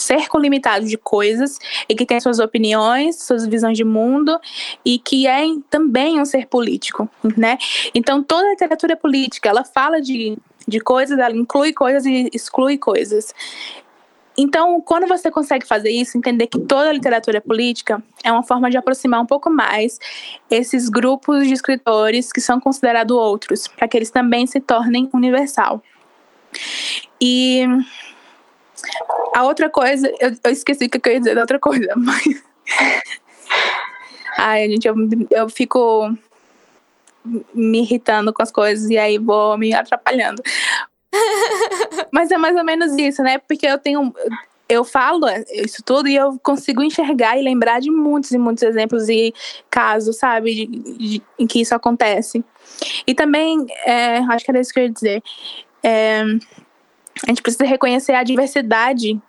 cerco 0.01 0.39
limitado 0.39 0.87
de 0.87 0.97
coisas 0.97 1.59
e 1.89 1.95
que 1.95 2.07
tem 2.07 2.19
suas 2.21 2.39
opiniões, 2.39 3.23
suas 3.23 3.47
visões 3.47 3.77
de 3.77 3.85
mundo 3.85 4.39
e 4.85 4.99
que 4.99 5.27
é 5.27 5.43
também 5.69 6.21
um 6.21 6.25
ser 6.25 6.47
político, 6.47 7.09
né? 7.37 7.59
Então 7.95 8.23
toda 8.23 8.47
a 8.47 8.51
literatura 8.51 8.97
política, 8.97 9.49
ela 9.49 9.65
fala 9.65 10.01
de, 10.01 10.37
de 10.67 10.81
coisas, 10.81 11.19
ela 11.19 11.37
inclui 11.37 11.73
coisas 11.73 12.05
e 12.07 12.31
exclui 12.33 12.79
coisas. 12.79 13.35
Então, 14.39 14.81
quando 14.81 15.07
você 15.07 15.31
consegue 15.31 15.67
fazer 15.67 15.91
isso, 15.91 16.17
entender 16.17 16.47
que 16.47 16.59
toda 16.59 16.89
a 16.89 16.93
literatura 16.93 17.43
política, 17.43 18.03
é 18.25 18.33
uma 18.33 18.43
forma 18.43 18.71
de 18.71 18.79
aproximar 18.79 19.21
um 19.21 19.27
pouco 19.27 19.51
mais 19.51 19.99
esses 20.51 20.89
grupos 20.89 21.47
de 21.47 21.53
escritores 21.53 22.33
que 22.33 22.41
são 22.41 22.59
considerados 22.59 23.15
outros, 23.15 23.69
para 23.69 23.87
que 23.87 23.99
eles 23.99 24.11
também 24.11 24.47
se 24.47 24.59
tornem 24.59 25.11
universal. 25.13 25.83
E 27.21 27.67
a 29.35 29.43
outra 29.45 29.71
coisa, 29.71 30.12
eu, 30.21 30.33
eu 30.43 30.51
esqueci 30.51 30.87
o 30.87 30.90
que 30.90 31.09
eu 31.09 31.12
ia 31.12 31.19
dizer 31.19 31.35
da 31.35 31.43
outra 31.43 31.59
coisa, 31.59 31.93
mas. 31.97 32.43
Ai, 34.38 34.69
gente, 34.69 34.87
eu, 34.87 34.95
eu 35.31 35.49
fico 35.49 36.14
me 37.55 37.81
irritando 37.83 38.33
com 38.33 38.43
as 38.43 38.51
coisas 38.51 38.88
e 38.88 38.97
aí 38.97 39.19
vou 39.19 39.57
me 39.59 39.75
atrapalhando. 39.75 40.43
mas 42.12 42.31
é 42.31 42.38
mais 42.38 42.57
ou 42.57 42.64
menos 42.64 42.93
isso, 42.97 43.23
né? 43.23 43.38
Porque 43.38 43.66
eu 43.66 43.79
tenho. 43.79 44.14
Eu 44.69 44.85
falo 44.85 45.27
isso 45.53 45.83
tudo 45.85 46.09
e 46.09 46.14
eu 46.14 46.38
consigo 46.45 46.81
enxergar 46.81 47.37
e 47.37 47.43
lembrar 47.43 47.81
de 47.81 47.90
muitos 47.90 48.31
e 48.31 48.38
muitos 48.38 48.62
exemplos 48.62 49.09
e 49.09 49.35
casos, 49.69 50.16
sabe, 50.16 50.55
de, 50.55 50.66
de, 50.66 51.23
em 51.37 51.47
que 51.47 51.61
isso 51.61 51.75
acontece. 51.75 52.45
E 53.05 53.12
também, 53.12 53.66
é, 53.85 54.19
acho 54.19 54.45
que 54.45 54.51
era 54.51 54.61
isso 54.61 54.73
que 54.73 54.79
eu 54.79 54.85
ia 54.85 54.90
dizer. 54.90 55.23
É, 55.83 56.23
a 57.26 57.30
gente 57.30 57.42
precisa 57.42 57.64
reconhecer 57.64 58.12
a 58.12 58.22
diversidade 58.22 59.20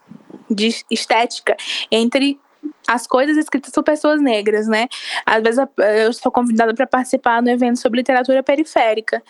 de 0.49 0.83
estética 0.89 1.55
entre 1.91 2.39
as 2.87 3.07
coisas 3.07 3.37
escritas 3.37 3.71
por 3.71 3.83
pessoas 3.83 4.21
negras, 4.21 4.67
né? 4.67 4.87
Às 5.25 5.41
vezes 5.41 5.65
eu 5.77 6.13
sou 6.13 6.31
convidada 6.31 6.73
para 6.73 6.87
participar 6.87 7.41
no 7.41 7.49
evento 7.49 7.79
sobre 7.79 7.99
literatura 7.99 8.43
periférica. 8.43 9.21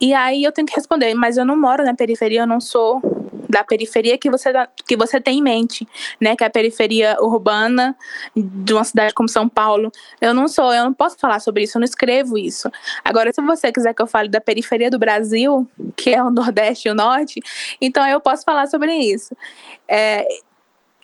E 0.00 0.14
aí 0.14 0.44
eu 0.44 0.52
tenho 0.52 0.66
que 0.66 0.74
responder, 0.74 1.14
mas 1.14 1.36
eu 1.36 1.44
não 1.44 1.58
moro 1.58 1.84
na 1.84 1.94
periferia, 1.94 2.40
eu 2.42 2.46
não 2.46 2.60
sou 2.60 3.00
da 3.50 3.64
periferia 3.64 4.16
que 4.16 4.30
você, 4.30 4.52
que 4.86 4.96
você 4.96 5.20
tem 5.20 5.38
em 5.38 5.42
mente, 5.42 5.86
né? 6.20 6.36
Que 6.36 6.44
é 6.44 6.46
a 6.46 6.50
periferia 6.50 7.16
urbana 7.20 7.96
de 8.34 8.72
uma 8.72 8.84
cidade 8.84 9.12
como 9.12 9.28
São 9.28 9.48
Paulo. 9.48 9.90
Eu 10.20 10.32
não 10.32 10.48
sou, 10.48 10.72
eu 10.72 10.84
não 10.84 10.94
posso 10.94 11.18
falar 11.18 11.40
sobre 11.40 11.64
isso, 11.64 11.76
eu 11.76 11.80
não 11.80 11.84
escrevo 11.84 12.38
isso. 12.38 12.70
Agora, 13.04 13.32
se 13.32 13.42
você 13.42 13.72
quiser 13.72 13.92
que 13.92 14.02
eu 14.02 14.06
fale 14.06 14.28
da 14.28 14.40
periferia 14.40 14.90
do 14.90 14.98
Brasil, 14.98 15.68
que 15.96 16.10
é 16.10 16.22
o 16.22 16.30
Nordeste 16.30 16.88
e 16.88 16.90
o 16.90 16.94
Norte, 16.94 17.40
então 17.80 18.06
eu 18.06 18.20
posso 18.20 18.44
falar 18.44 18.68
sobre 18.68 18.94
isso. 18.94 19.36
É, 19.88 20.26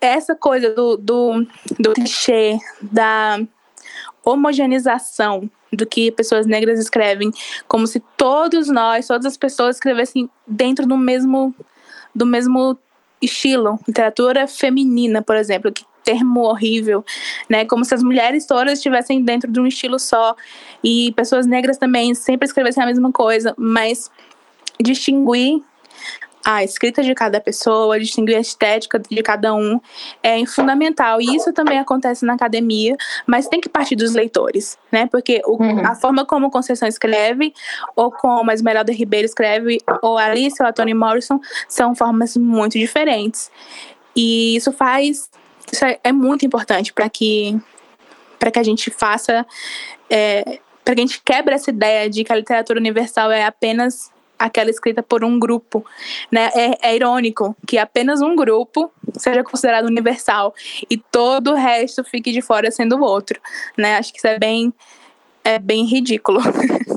essa 0.01 0.35
coisa 0.35 0.71
do, 0.71 0.97
do, 0.97 1.47
do 1.79 1.93
clichê, 1.95 2.59
da 2.81 3.41
homogeneização 4.25 5.51
do 5.73 5.87
que 5.87 6.11
pessoas 6.11 6.47
negras 6.47 6.79
escrevem, 6.79 7.31
como 7.69 7.87
se 7.87 8.01
todos 8.17 8.69
nós, 8.69 9.07
todas 9.07 9.27
as 9.27 9.37
pessoas 9.37 9.77
escrevessem 9.77 10.29
dentro 10.47 10.87
do 10.87 10.97
mesmo 10.97 11.55
do 12.17 12.25
mesmo 12.25 12.79
estilo, 13.21 13.79
literatura 13.87 14.49
feminina, 14.49 15.23
por 15.23 15.37
exemplo, 15.37 15.71
que 15.71 15.85
termo 16.03 16.45
horrível, 16.45 17.05
né? 17.49 17.65
Como 17.65 17.85
se 17.85 17.95
as 17.95 18.03
mulheres 18.03 18.47
todas 18.47 18.75
estivessem 18.75 19.23
dentro 19.23 19.51
de 19.51 19.61
um 19.61 19.67
estilo 19.67 19.99
só 19.99 20.37
e 20.83 21.13
pessoas 21.17 21.47
negras 21.47 21.77
também 21.79 22.15
sempre 22.15 22.47
escrevessem 22.47 22.83
a 22.83 22.87
mesma 22.87 23.11
coisa, 23.11 23.55
mas 23.59 24.11
distinguir 24.81 25.63
a 26.49 26.63
escrita 26.63 27.03
de 27.03 27.13
cada 27.13 27.41
pessoa, 27.41 27.99
distinguir 27.99 28.37
a 28.37 28.41
estética 28.41 29.01
de 29.01 29.21
cada 29.21 29.53
um 29.53 29.81
é 30.23 30.47
fundamental. 30.47 31.21
E 31.21 31.35
isso 31.35 31.53
também 31.53 31.81
acontece 31.81 32.25
na 32.25 32.35
academia, 32.35 32.97
mas 33.27 33.49
tem 33.49 33.61
que 33.61 33.69
partir 33.69 33.97
dos 33.97 34.15
leitores, 34.15 34.79
né? 34.93 35.09
Porque 35.11 35.43
o, 35.45 35.61
uhum. 35.61 35.85
a 35.85 35.97
forma 35.97 36.25
como 36.25 36.49
Conceição 36.49 36.87
escreve, 36.87 37.53
ou 37.97 38.13
como 38.13 38.49
a 38.49 38.55
Esmeralda 38.55 38.93
Ribeiro 38.93 39.27
escreve, 39.27 39.81
ou 40.01 40.17
a 40.17 40.27
Alice 40.27 40.63
ou 40.63 40.69
a 40.69 40.73
Toni 40.73 40.95
Morrison, 40.95 41.41
são 41.69 41.97
formas 41.97 42.37
muito 42.37 42.79
diferentes. 42.79 43.51
E 44.15 44.55
isso 44.55 44.71
faz. 44.71 45.29
Isso 45.73 45.85
é, 45.85 45.99
é 46.05 46.13
muito 46.13 46.47
importante 46.47 46.93
para 46.93 47.09
que, 47.11 47.61
que 48.53 48.59
a 48.61 48.63
gente 48.63 48.89
faça. 48.89 49.45
É, 50.09 50.61
para 50.85 50.95
que 50.95 51.01
a 51.01 51.05
gente 51.05 51.21
quebre 51.25 51.57
essa 51.57 51.71
ideia 51.71 52.09
de 52.09 52.23
que 52.23 52.33
a 52.33 52.37
literatura 52.37 52.79
universal 52.79 53.33
é 53.33 53.45
apenas 53.45 54.15
aquela 54.39 54.71
escrita 54.71 55.03
por 55.03 55.25
um 55.25 55.39
grupo, 55.39 55.85
né? 56.31 56.51
É, 56.55 56.91
é, 56.91 56.97
irônico 56.97 57.57
que 57.67 57.79
apenas 57.79 58.21
um 58.21 58.37
grupo 58.37 58.91
seja 59.17 59.43
considerado 59.43 59.87
universal 59.87 60.55
e 60.91 60.97
todo 60.97 61.53
o 61.53 61.55
resto 61.55 62.05
fique 62.05 62.33
de 62.33 62.43
fora 62.43 62.71
sendo 62.71 62.97
o 62.97 63.03
outro, 63.03 63.41
né? 63.77 63.97
Acho 63.97 64.13
que 64.13 64.19
isso 64.19 64.27
é 64.27 64.39
bem 64.39 64.73
é 65.45 65.59
bem 65.59 65.85
ridículo. 65.85 66.41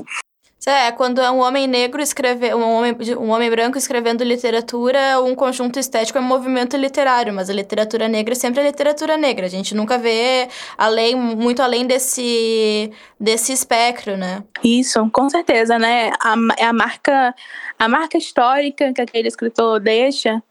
É, 0.66 0.92
quando 0.92 1.22
é 1.22 1.30
um 1.30 1.38
homem 1.38 1.66
negro 1.66 2.02
escrever, 2.02 2.54
um 2.54 2.62
homem, 2.62 2.94
um 3.18 3.30
homem 3.30 3.48
branco 3.48 3.78
escrevendo 3.78 4.22
literatura, 4.22 5.18
um 5.22 5.34
conjunto 5.34 5.78
estético 5.78 6.18
é 6.18 6.20
um 6.20 6.24
movimento 6.24 6.76
literário, 6.76 7.32
mas 7.32 7.48
a 7.48 7.52
literatura 7.54 8.08
negra 8.08 8.34
sempre 8.34 8.60
é 8.60 8.64
literatura 8.64 9.16
negra. 9.16 9.46
A 9.46 9.48
gente 9.48 9.74
nunca 9.74 9.96
vê 9.96 10.48
além, 10.76 11.16
muito 11.16 11.62
além 11.62 11.86
desse, 11.86 12.92
desse 13.18 13.54
espectro, 13.54 14.18
né? 14.18 14.44
Isso, 14.62 15.08
com 15.10 15.30
certeza, 15.30 15.78
né? 15.78 16.10
A, 16.22 16.34
é 16.58 16.66
a 16.66 16.74
marca, 16.74 17.34
a 17.78 17.88
marca 17.88 18.18
histórica 18.18 18.92
que 18.92 19.00
aquele 19.00 19.28
escritor 19.28 19.80
deixa 19.80 20.42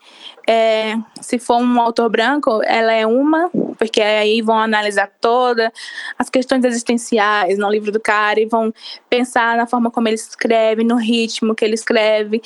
é, 0.49 0.95
se 1.21 1.37
for 1.37 1.57
um 1.57 1.79
autor 1.79 2.09
branco, 2.09 2.59
ela 2.63 2.91
é 2.91 3.05
uma, 3.05 3.51
porque 3.77 4.01
aí 4.01 4.41
vão 4.41 4.57
analisar 4.57 5.07
todas 5.21 5.69
as 6.17 6.27
questões 6.27 6.65
existenciais 6.65 7.55
no 7.59 7.69
livro 7.69 7.91
do 7.91 7.99
cara 7.99 8.39
e 8.39 8.47
vão 8.47 8.73
pensar 9.07 9.55
na 9.55 9.67
forma 9.67 9.91
como 9.91 9.98
ele 10.07 10.15
escreve, 10.15 10.83
no 10.83 10.95
ritmo 10.95 11.55
que 11.55 11.65
ele 11.65 11.75
escreve. 11.75 12.41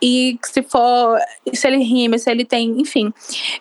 E 0.00 0.38
se 0.44 0.62
for, 0.62 1.18
se 1.52 1.66
ele 1.66 1.78
rima, 1.78 2.18
se 2.18 2.30
ele 2.30 2.44
tem, 2.44 2.80
enfim. 2.80 3.12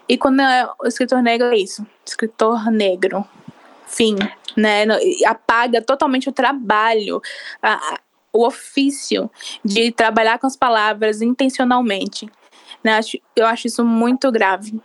E 0.08 0.18
quando 0.18 0.42
é 0.42 0.70
o 0.80 0.88
escritor 0.88 1.22
negro 1.22 1.48
é 1.48 1.58
isso, 1.58 1.86
escritor 2.06 2.70
negro. 2.72 3.26
Fim, 3.88 4.16
né? 4.56 4.84
Apaga 5.26 5.82
totalmente 5.82 6.30
o 6.30 6.34
trabalho, 6.34 7.22
a, 7.62 8.00
o 8.34 8.46
ofício 8.46 9.32
de 9.64 9.92
trabalhar 9.92 10.38
com 10.38 10.46
as 10.46 10.56
palavras 10.56 11.22
intencionalmente. 11.22 12.30
Né? 12.84 13.00
Eu 13.36 13.48
acho 13.48 13.68
isso 13.68 13.84
muito 13.84 14.32
grave. 14.32 14.80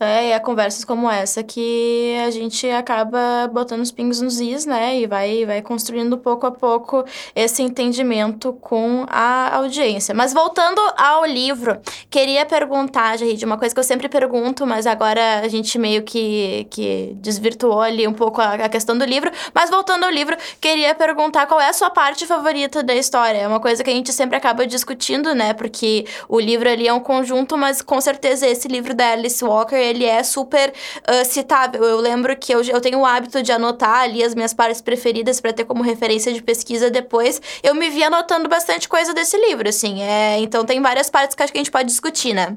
É, 0.00 0.28
e 0.28 0.32
é 0.32 0.38
conversas 0.40 0.84
como 0.84 1.08
essa 1.08 1.42
que 1.42 2.16
a 2.26 2.30
gente 2.30 2.68
acaba 2.68 3.48
botando 3.52 3.80
os 3.80 3.92
pingos 3.92 4.20
nos 4.20 4.40
is, 4.40 4.66
né? 4.66 4.98
E 4.98 5.06
vai, 5.06 5.46
vai 5.46 5.62
construindo 5.62 6.18
pouco 6.18 6.46
a 6.46 6.50
pouco 6.50 7.04
esse 7.34 7.62
entendimento 7.62 8.52
com 8.54 9.06
a 9.08 9.54
audiência. 9.56 10.14
Mas 10.14 10.32
voltando 10.32 10.80
ao 10.96 11.24
livro, 11.24 11.78
queria 12.10 12.44
perguntar, 12.44 13.16
Jarid, 13.16 13.44
uma 13.44 13.56
coisa 13.56 13.72
que 13.72 13.78
eu 13.78 13.84
sempre 13.84 14.08
pergunto, 14.08 14.66
mas 14.66 14.86
agora 14.86 15.40
a 15.40 15.48
gente 15.48 15.78
meio 15.78 16.02
que, 16.02 16.66
que 16.70 17.12
desvirtuou 17.16 17.80
ali 17.80 18.06
um 18.08 18.12
pouco 18.12 18.40
a, 18.40 18.54
a 18.54 18.68
questão 18.68 18.98
do 18.98 19.04
livro. 19.04 19.30
Mas 19.54 19.70
voltando 19.70 20.04
ao 20.04 20.10
livro, 20.10 20.36
queria 20.60 20.94
perguntar 20.94 21.46
qual 21.46 21.60
é 21.60 21.68
a 21.68 21.72
sua 21.72 21.90
parte 21.90 22.26
favorita 22.26 22.82
da 22.82 22.94
história. 22.94 23.38
É 23.38 23.48
uma 23.48 23.60
coisa 23.60 23.84
que 23.84 23.90
a 23.90 23.94
gente 23.94 24.12
sempre 24.12 24.36
acaba 24.36 24.66
discutindo, 24.66 25.34
né? 25.34 25.52
Porque 25.52 26.04
o 26.28 26.40
livro 26.40 26.68
ali 26.68 26.88
é 26.88 26.92
um 26.92 27.00
conjunto, 27.00 27.56
mas 27.56 27.80
com 27.80 28.00
certeza 28.00 28.46
esse 28.46 28.66
livro 28.66 28.92
da 28.92 29.12
Alice 29.12 29.44
Walker 29.44 29.83
ele 29.84 30.04
é 30.04 30.22
super 30.22 30.70
uh, 30.70 31.24
citável. 31.24 31.82
Eu 31.84 31.98
lembro 31.98 32.36
que 32.36 32.52
eu, 32.52 32.62
eu 32.62 32.80
tenho 32.80 32.98
o 32.98 33.06
hábito 33.06 33.42
de 33.42 33.52
anotar 33.52 34.00
ali 34.00 34.22
as 34.22 34.34
minhas 34.34 34.54
partes 34.54 34.80
preferidas 34.80 35.40
para 35.40 35.52
ter 35.52 35.64
como 35.64 35.82
referência 35.82 36.32
de 36.32 36.42
pesquisa 36.42 36.90
depois. 36.90 37.40
Eu 37.62 37.74
me 37.74 37.90
vi 37.90 38.02
anotando 38.02 38.48
bastante 38.48 38.88
coisa 38.88 39.14
desse 39.14 39.36
livro, 39.36 39.68
assim. 39.68 40.02
É, 40.02 40.38
então 40.38 40.64
tem 40.64 40.80
várias 40.80 41.10
partes 41.10 41.34
que 41.34 41.42
acho 41.42 41.52
que 41.52 41.58
a 41.58 41.62
gente 41.62 41.70
pode 41.70 41.88
discutir, 41.88 42.34
né? 42.34 42.56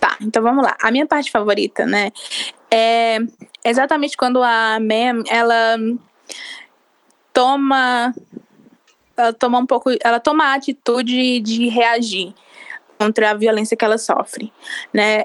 Tá, 0.00 0.16
então 0.20 0.42
vamos 0.42 0.62
lá. 0.62 0.76
A 0.80 0.90
minha 0.90 1.06
parte 1.06 1.30
favorita, 1.30 1.84
né, 1.84 2.12
é 2.70 3.18
exatamente 3.64 4.16
quando 4.16 4.40
a 4.42 4.78
Mem, 4.80 5.24
ela 5.28 5.76
toma 7.32 8.14
ela 9.16 9.32
toma 9.32 9.58
um 9.58 9.66
pouco, 9.66 9.90
ela 10.02 10.20
toma 10.20 10.44
a 10.44 10.54
atitude 10.54 11.40
de 11.40 11.68
reagir 11.68 12.32
contra 12.98 13.30
a 13.30 13.34
violência 13.34 13.76
que 13.76 13.84
ela 13.84 13.98
sofre, 13.98 14.52
né? 14.92 15.24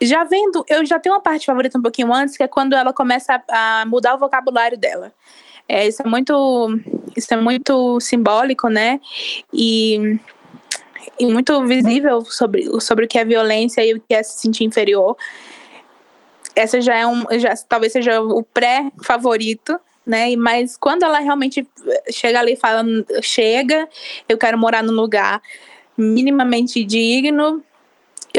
Já 0.00 0.24
vendo, 0.24 0.64
eu 0.68 0.84
já 0.84 0.98
tenho 0.98 1.14
uma 1.14 1.20
parte 1.20 1.46
favorita 1.46 1.78
um 1.78 1.82
pouquinho 1.82 2.12
antes, 2.12 2.36
que 2.36 2.42
é 2.42 2.48
quando 2.48 2.74
ela 2.74 2.92
começa 2.92 3.42
a, 3.48 3.82
a 3.82 3.86
mudar 3.86 4.14
o 4.14 4.18
vocabulário 4.18 4.76
dela. 4.76 5.12
É, 5.68 5.86
isso 5.86 6.02
é 6.02 6.08
muito, 6.08 6.80
isso 7.16 7.32
é 7.32 7.36
muito 7.36 7.98
simbólico, 8.00 8.68
né? 8.68 9.00
E, 9.52 10.18
e 11.18 11.26
muito 11.26 11.64
visível 11.64 12.24
sobre, 12.24 12.80
sobre 12.80 13.04
o 13.06 13.08
que 13.08 13.18
é 13.18 13.24
violência 13.24 13.84
e 13.84 13.94
o 13.94 14.00
que 14.00 14.14
é 14.14 14.22
se 14.22 14.38
sentir 14.38 14.64
inferior. 14.64 15.16
Essa 16.54 16.80
já 16.80 16.94
é 16.94 17.06
um, 17.06 17.24
já, 17.38 17.54
talvez 17.68 17.92
seja 17.92 18.20
o 18.20 18.42
pré-favorito, 18.42 19.78
né? 20.06 20.36
Mas 20.36 20.76
quando 20.76 21.02
ela 21.02 21.18
realmente 21.18 21.66
chega 22.10 22.38
ali 22.38 22.52
e 22.52 22.56
fala, 22.56 22.84
chega, 23.22 23.88
eu 24.28 24.38
quero 24.38 24.56
morar 24.56 24.82
num 24.82 24.92
lugar 24.92 25.42
minimamente 25.98 26.84
digno, 26.84 27.62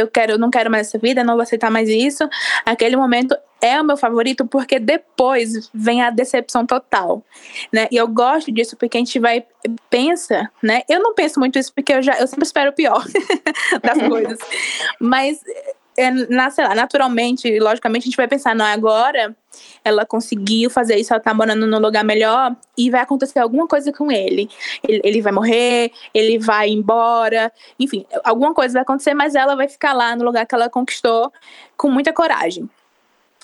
eu 0.01 0.07
quero, 0.07 0.33
eu 0.33 0.37
não 0.37 0.49
quero 0.49 0.69
mais 0.69 0.87
essa 0.87 0.97
vida, 0.97 1.23
não 1.23 1.33
vou 1.33 1.43
aceitar 1.43 1.71
mais 1.71 1.89
isso. 1.89 2.27
Aquele 2.65 2.95
momento 2.95 3.35
é 3.61 3.79
o 3.81 3.83
meu 3.83 3.97
favorito 3.97 4.45
porque 4.45 4.79
depois 4.79 5.69
vem 5.73 6.01
a 6.01 6.09
decepção 6.09 6.65
total, 6.65 7.23
né? 7.71 7.87
E 7.91 7.97
eu 7.97 8.07
gosto 8.07 8.51
disso 8.51 8.75
porque 8.77 8.97
a 8.97 8.99
gente 8.99 9.19
vai 9.19 9.45
pensa, 9.89 10.49
né? 10.61 10.81
Eu 10.87 11.01
não 11.01 11.13
penso 11.13 11.39
muito 11.39 11.57
isso 11.57 11.73
porque 11.73 11.93
eu 11.93 12.01
já 12.01 12.17
eu 12.19 12.27
sempre 12.27 12.45
espero 12.45 12.71
o 12.71 12.73
pior 12.73 13.03
das 13.81 14.07
coisas. 14.07 14.39
Mas 14.99 15.41
é, 15.97 16.11
na, 16.11 16.49
lá, 16.59 16.75
naturalmente, 16.75 17.59
logicamente, 17.59 18.03
a 18.03 18.05
gente 18.05 18.17
vai 18.17 18.27
pensar, 18.27 18.55
não, 18.55 18.65
agora 18.65 19.35
ela 19.83 20.05
conseguiu 20.05 20.69
fazer 20.69 20.95
isso, 20.95 21.11
ela 21.11 21.21
tá 21.21 21.33
morando 21.33 21.65
num 21.65 21.79
lugar 21.79 22.03
melhor 22.03 22.55
e 22.77 22.91
vai 22.91 23.01
acontecer 23.01 23.39
alguma 23.39 23.67
coisa 23.67 23.91
com 23.91 24.11
ele. 24.11 24.47
ele. 24.87 25.01
Ele 25.03 25.21
vai 25.21 25.31
morrer, 25.31 25.91
ele 26.13 26.37
vai 26.37 26.69
embora, 26.69 27.51
enfim, 27.79 28.05
alguma 28.23 28.53
coisa 28.53 28.73
vai 28.73 28.83
acontecer, 28.83 29.15
mas 29.15 29.33
ela 29.33 29.55
vai 29.55 29.67
ficar 29.67 29.93
lá 29.93 30.15
no 30.15 30.23
lugar 30.23 30.45
que 30.45 30.53
ela 30.53 30.69
conquistou 30.69 31.33
com 31.75 31.89
muita 31.89 32.13
coragem. 32.13 32.69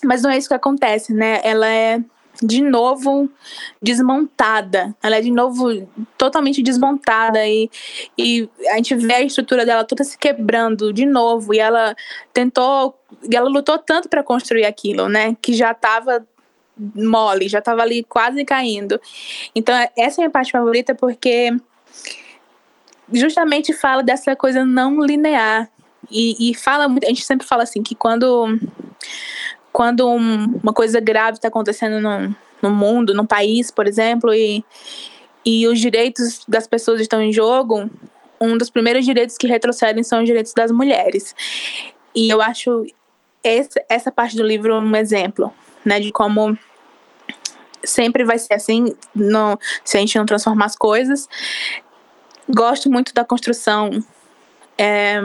Mas 0.03 0.21
não 0.21 0.29
é 0.29 0.37
isso 0.37 0.47
que 0.47 0.53
acontece, 0.53 1.11
né? 1.11 1.39
Ela 1.43 1.67
é 1.67 1.99
de 2.43 2.61
novo 2.61 3.29
desmontada. 3.81 4.95
Ela 5.01 5.17
é 5.17 5.21
de 5.21 5.31
novo 5.31 5.87
totalmente 6.17 6.61
desmontada 6.61 7.45
e, 7.47 7.69
e 8.17 8.49
a 8.69 8.75
gente 8.75 8.95
vê 8.95 9.13
a 9.13 9.21
estrutura 9.21 9.65
dela 9.65 9.83
toda 9.83 10.03
se 10.03 10.17
quebrando 10.17 10.91
de 10.91 11.05
novo. 11.05 11.53
E 11.53 11.59
ela 11.59 11.95
tentou, 12.33 12.97
e 13.29 13.35
ela 13.35 13.49
lutou 13.49 13.77
tanto 13.77 14.09
para 14.09 14.21
construir 14.23 14.65
aquilo, 14.65 15.07
né? 15.07 15.35
Que 15.41 15.53
já 15.53 15.71
estava 15.71 16.25
mole, 16.95 17.47
já 17.47 17.59
estava 17.59 17.81
ali 17.81 18.03
quase 18.03 18.43
caindo. 18.43 18.99
Então, 19.55 19.75
essa 19.97 20.21
é 20.21 20.23
a 20.23 20.25
minha 20.25 20.31
parte 20.31 20.51
favorita 20.51 20.93
porque 20.93 21.55
justamente 23.11 23.73
fala 23.73 24.03
dessa 24.03 24.35
coisa 24.35 24.65
não 24.65 25.01
linear. 25.01 25.69
E, 26.11 26.51
e 26.51 26.53
fala 26.53 26.87
muito, 26.89 27.05
a 27.05 27.07
gente 27.07 27.23
sempre 27.23 27.47
fala 27.47 27.63
assim 27.63 27.81
que 27.81 27.95
quando 27.95 28.59
quando 29.73 30.07
um, 30.07 30.59
uma 30.61 30.71
coisa 30.71 30.99
grave 30.99 31.37
está 31.37 31.47
acontecendo 31.47 31.99
no, 31.99 32.33
no 32.61 32.69
mundo, 32.69 33.13
no 33.13 33.25
país, 33.25 33.71
por 33.71 33.87
exemplo, 33.87 34.31
e, 34.31 34.63
e 35.43 35.67
os 35.67 35.79
direitos 35.79 36.45
das 36.47 36.67
pessoas 36.67 37.01
estão 37.01 37.21
em 37.21 37.33
jogo, 37.33 37.89
um 38.39 38.55
dos 38.55 38.69
primeiros 38.69 39.03
direitos 39.03 39.35
que 39.35 39.47
retrocedem 39.47 40.03
são 40.03 40.19
os 40.19 40.25
direitos 40.25 40.53
das 40.53 40.71
mulheres. 40.71 41.35
E 42.15 42.29
eu 42.29 42.39
acho 42.39 42.85
esse, 43.43 43.83
essa 43.89 44.11
parte 44.11 44.37
do 44.37 44.43
livro 44.43 44.75
um 44.75 44.95
exemplo, 44.95 45.51
né, 45.83 45.99
de 45.99 46.11
como 46.11 46.55
sempre 47.83 48.23
vai 48.23 48.37
ser 48.37 48.53
assim, 48.53 48.95
no, 49.13 49.59
se 49.83 49.97
a 49.97 49.99
gente 49.99 50.17
não 50.17 50.25
transformar 50.25 50.65
as 50.65 50.75
coisas. 50.75 51.27
Gosto 52.47 52.91
muito 52.91 53.13
da 53.13 53.25
construção 53.25 53.89
é, 54.77 55.21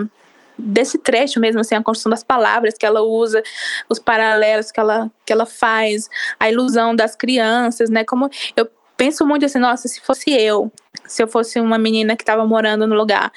desse 0.59 0.99
trecho 0.99 1.39
mesmo, 1.39 1.61
assim, 1.61 1.75
a 1.75 1.83
construção 1.83 2.11
das 2.11 2.25
palavras 2.25 2.75
que 2.75 2.85
ela 2.85 3.01
usa, 3.03 3.43
os 3.89 3.99
paralelos 3.99 4.73
que 4.73 4.81
ela, 4.81 5.11
que 5.25 5.33
ela 5.33 5.47
faz, 5.47 6.11
a 6.39 6.51
ilusão 6.51 6.95
das 6.97 7.15
crianças, 7.15 7.89
né? 7.89 8.05
Como 8.05 8.29
eu 8.57 8.69
penso 8.97 9.25
muito 9.25 9.47
assim, 9.47 9.59
nossa, 9.59 9.87
se 9.87 10.01
fosse 10.01 10.31
eu, 10.31 10.73
se 11.07 11.23
eu 11.23 11.29
fosse 11.29 11.61
uma 11.61 11.79
menina 11.79 12.17
que 12.17 12.23
estava 12.23 12.45
morando 12.45 12.87
no 12.87 12.97
lugar 12.97 13.33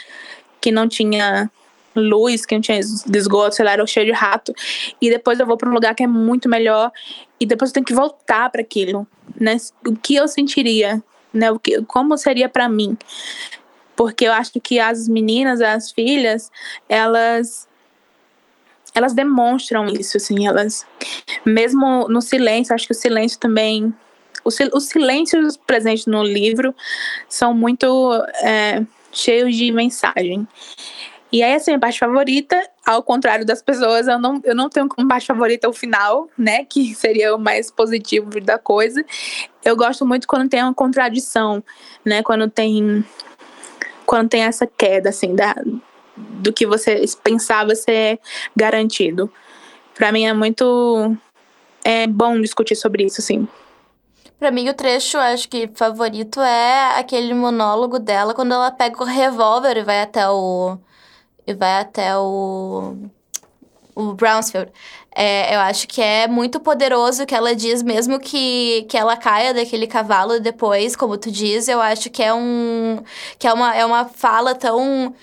que 0.59 0.71
não 0.71 0.87
tinha 0.87 1.49
luz, 1.95 2.45
que 2.45 2.55
não 2.55 2.61
tinha 2.61 2.79
esgoto, 2.79 3.55
sei 3.55 3.65
lá, 3.65 3.73
era 3.73 3.85
cheio 3.85 4.05
de 4.05 4.11
rato, 4.11 4.53
e 5.01 5.09
depois 5.09 5.39
eu 5.39 5.45
vou 5.45 5.57
para 5.57 5.69
um 5.69 5.73
lugar 5.73 5.93
que 5.93 6.03
é 6.03 6.07
muito 6.07 6.47
melhor, 6.49 6.91
e 7.39 7.45
depois 7.45 7.69
eu 7.69 7.73
tenho 7.73 7.85
que 7.85 7.93
voltar 7.93 8.49
para 8.49 8.61
aquilo, 8.61 9.05
né? 9.39 9.57
O 9.85 9.95
que 9.95 10.15
eu 10.15 10.27
sentiria, 10.27 11.03
né? 11.33 11.51
O 11.51 11.59
que, 11.59 11.81
como 11.83 12.17
seria 12.17 12.47
para 12.47 12.69
mim? 12.69 12.97
Porque 14.01 14.25
eu 14.25 14.33
acho 14.33 14.59
que 14.59 14.79
as 14.79 15.07
meninas, 15.07 15.61
as 15.61 15.91
filhas, 15.91 16.51
elas 16.89 17.69
elas 18.95 19.13
demonstram 19.13 19.85
isso, 19.85 20.17
assim, 20.17 20.47
elas 20.47 20.87
mesmo 21.45 22.07
no 22.09 22.19
silêncio, 22.19 22.73
acho 22.73 22.87
que 22.87 22.93
o 22.93 22.95
silêncio 22.95 23.39
também 23.39 23.93
os, 24.43 24.57
os 24.73 24.85
silêncios 24.85 25.55
presentes 25.55 26.07
no 26.07 26.23
livro 26.23 26.73
são 27.29 27.53
muito 27.53 28.11
é, 28.41 28.83
cheios 29.11 29.55
de 29.55 29.71
mensagem. 29.71 30.47
E 31.31 31.41
aí, 31.41 31.51
essa 31.51 31.69
é 31.69 31.71
a 31.71 31.73
minha 31.75 31.79
parte 31.79 31.97
favorita, 31.99 32.61
ao 32.85 33.01
contrário 33.01 33.45
das 33.45 33.61
pessoas, 33.61 34.07
eu 34.07 34.19
não, 34.19 34.41
eu 34.43 34.53
não 34.53 34.69
tenho 34.69 34.89
como 34.89 35.07
parte 35.07 35.25
favorita 35.25 35.69
o 35.69 35.73
final, 35.73 36.27
né? 36.37 36.65
Que 36.65 36.93
seria 36.95 37.33
o 37.33 37.39
mais 37.39 37.71
positivo 37.71 38.41
da 38.41 38.57
coisa. 38.57 39.05
Eu 39.63 39.77
gosto 39.77 40.05
muito 40.05 40.27
quando 40.27 40.49
tem 40.49 40.61
uma 40.61 40.73
contradição, 40.73 41.63
né? 42.03 42.21
Quando 42.21 42.49
tem. 42.49 43.05
Quando 44.11 44.27
tem 44.27 44.43
essa 44.43 44.67
queda, 44.67 45.07
assim, 45.07 45.33
da, 45.33 45.55
do 46.17 46.51
que 46.51 46.67
você 46.67 47.05
pensava 47.23 47.73
ser 47.75 48.19
garantido. 48.53 49.31
Para 49.95 50.11
mim 50.11 50.25
é 50.25 50.33
muito. 50.33 51.15
É 51.81 52.07
bom 52.07 52.37
discutir 52.41 52.75
sobre 52.75 53.05
isso, 53.05 53.21
assim. 53.21 53.47
Pra 54.37 54.51
mim, 54.51 54.67
o 54.67 54.73
trecho, 54.73 55.17
acho 55.17 55.47
que 55.47 55.69
favorito 55.75 56.41
é 56.41 56.99
aquele 56.99 57.33
monólogo 57.33 57.99
dela 57.99 58.33
quando 58.33 58.53
ela 58.53 58.69
pega 58.69 59.01
o 59.01 59.05
revólver 59.05 59.77
e 59.77 59.83
vai 59.83 60.01
até 60.01 60.27
o 60.29 60.77
e 61.47 61.53
vai 61.53 61.79
até 61.79 62.17
o, 62.17 62.97
o 63.95 64.13
Brownsfield. 64.13 64.73
É, 65.13 65.55
eu 65.55 65.59
acho 65.59 65.87
que 65.87 66.01
é 66.01 66.27
muito 66.27 66.59
poderoso 66.59 67.25
que 67.25 67.35
ela 67.35 67.53
diz, 67.53 67.83
mesmo 67.83 68.19
que, 68.19 68.83
que 68.89 68.97
ela 68.97 69.17
caia 69.17 69.53
daquele 69.53 69.85
cavalo 69.85 70.39
depois, 70.39 70.95
como 70.95 71.17
tu 71.17 71.29
diz, 71.29 71.67
eu 71.67 71.81
acho 71.81 72.09
que 72.09 72.23
é 72.23 72.33
um. 72.33 73.03
que 73.37 73.45
é 73.47 73.53
uma, 73.53 73.75
é 73.75 73.85
uma 73.85 74.05
fala 74.05 74.55
tão 74.55 75.13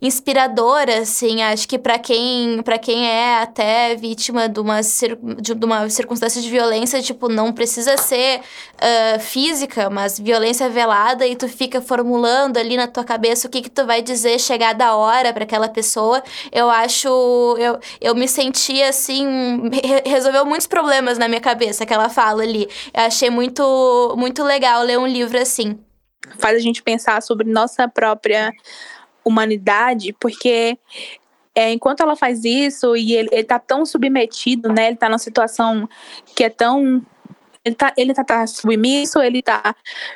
inspiradora, 0.00 1.00
assim. 1.00 1.42
Acho 1.42 1.68
que 1.68 1.78
para 1.78 1.98
quem, 1.98 2.62
para 2.62 2.78
quem 2.78 3.06
é 3.08 3.42
até 3.42 3.94
vítima 3.96 4.48
de 4.48 4.60
uma, 4.60 4.80
de 4.80 5.64
uma 5.64 5.88
circunstância 5.90 6.40
de 6.40 6.48
violência, 6.48 7.02
tipo, 7.02 7.28
não 7.28 7.52
precisa 7.52 7.96
ser 7.96 8.40
uh, 8.40 9.20
física, 9.20 9.90
mas 9.90 10.18
violência 10.18 10.68
velada, 10.68 11.26
e 11.26 11.34
tu 11.34 11.48
fica 11.48 11.80
formulando 11.80 12.56
ali 12.58 12.76
na 12.76 12.86
tua 12.86 13.04
cabeça 13.04 13.48
o 13.48 13.50
que, 13.50 13.62
que 13.62 13.70
tu 13.70 13.84
vai 13.84 14.00
dizer 14.00 14.38
chegar 14.38 14.72
da 14.72 14.94
hora 14.96 15.32
para 15.32 15.44
aquela 15.44 15.68
pessoa. 15.68 16.22
Eu 16.52 16.70
acho. 16.70 17.08
Eu, 17.58 17.78
eu 18.00 18.14
me 18.14 18.28
senti 18.28 18.82
assim. 18.82 19.68
Re 19.72 20.08
resolveu 20.08 20.44
muitos 20.44 20.66
problemas 20.66 21.18
na 21.18 21.28
minha 21.28 21.40
cabeça 21.40 21.84
que 21.84 21.92
ela 21.92 22.08
fala 22.08 22.42
ali. 22.42 22.68
Eu 22.94 23.02
achei 23.02 23.30
muito, 23.30 24.14
muito 24.16 24.42
legal 24.44 24.82
ler 24.82 24.98
um 24.98 25.06
livro 25.06 25.38
assim. 25.38 25.78
Faz 26.38 26.56
a 26.56 26.60
gente 26.60 26.82
pensar 26.82 27.22
sobre 27.22 27.50
nossa 27.50 27.88
própria 27.88 28.52
humanidade, 29.28 30.14
porque 30.18 30.78
é, 31.54 31.72
enquanto 31.72 32.00
ela 32.02 32.14
faz 32.14 32.44
isso 32.44 32.96
e 32.96 33.14
ele, 33.14 33.28
ele 33.32 33.44
tá 33.44 33.58
tão 33.58 33.84
submetido, 33.84 34.72
né? 34.72 34.88
Ele 34.88 34.96
tá 34.96 35.08
numa 35.08 35.18
situação 35.18 35.88
que 36.36 36.44
é 36.44 36.48
tão. 36.48 37.04
Ele 37.64 37.74
tá, 37.74 37.92
ele 37.96 38.14
tá, 38.14 38.22
tá 38.24 38.46
submisso, 38.46 39.20
ele 39.20 39.42
tá 39.42 39.74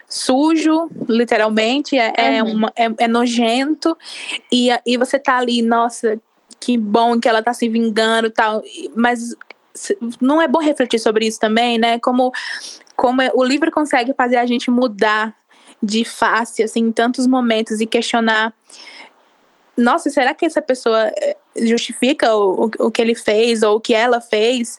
sujo, 0.09 0.89
literalmente, 1.09 1.99
é, 1.99 2.13
é 2.17 2.43
uhum. 2.43 2.53
uma, 2.53 2.73
é, 2.77 2.87
é, 2.97 3.09
nojento, 3.09 3.99
e, 4.51 4.69
e 4.87 4.97
você 4.97 5.19
tá 5.19 5.37
ali, 5.37 5.61
nossa, 5.61 6.19
que 6.61 6.79
bom 6.79 7.19
que 7.19 7.29
ela 7.29 7.43
tá 7.43 7.53
se 7.53 7.69
vingando 7.69 8.29
e 8.29 8.31
tal, 8.31 8.63
mas 8.95 9.35
não 10.21 10.41
é 10.41 10.47
bom 10.47 10.61
refletir 10.61 11.01
sobre 11.01 11.27
isso 11.27 11.41
também, 11.41 11.77
né? 11.77 11.99
Como, 11.99 12.33
como 12.97 13.21
é, 13.21 13.31
o 13.35 13.43
livro 13.43 13.71
consegue 13.73 14.15
fazer 14.15 14.37
a 14.37 14.47
gente 14.47 14.71
mudar 14.71 15.35
de 15.83 16.05
face, 16.05 16.63
assim, 16.63 16.81
em 16.81 16.93
tantos 16.93 17.27
momentos 17.27 17.81
e 17.81 17.87
questionar 17.87 18.55
nossa, 19.77 20.11
será 20.11 20.35
que 20.35 20.45
essa 20.45 20.61
pessoa 20.61 21.11
eh, 21.17 21.37
justifica 21.57 22.35
o, 22.35 22.71
o, 22.79 22.91
que 22.91 23.01
ele 23.01 23.15
fez 23.15 23.63
ou 23.63 23.77
o 23.77 23.81
que 23.81 23.95
ela 23.95 24.21
fez 24.21 24.79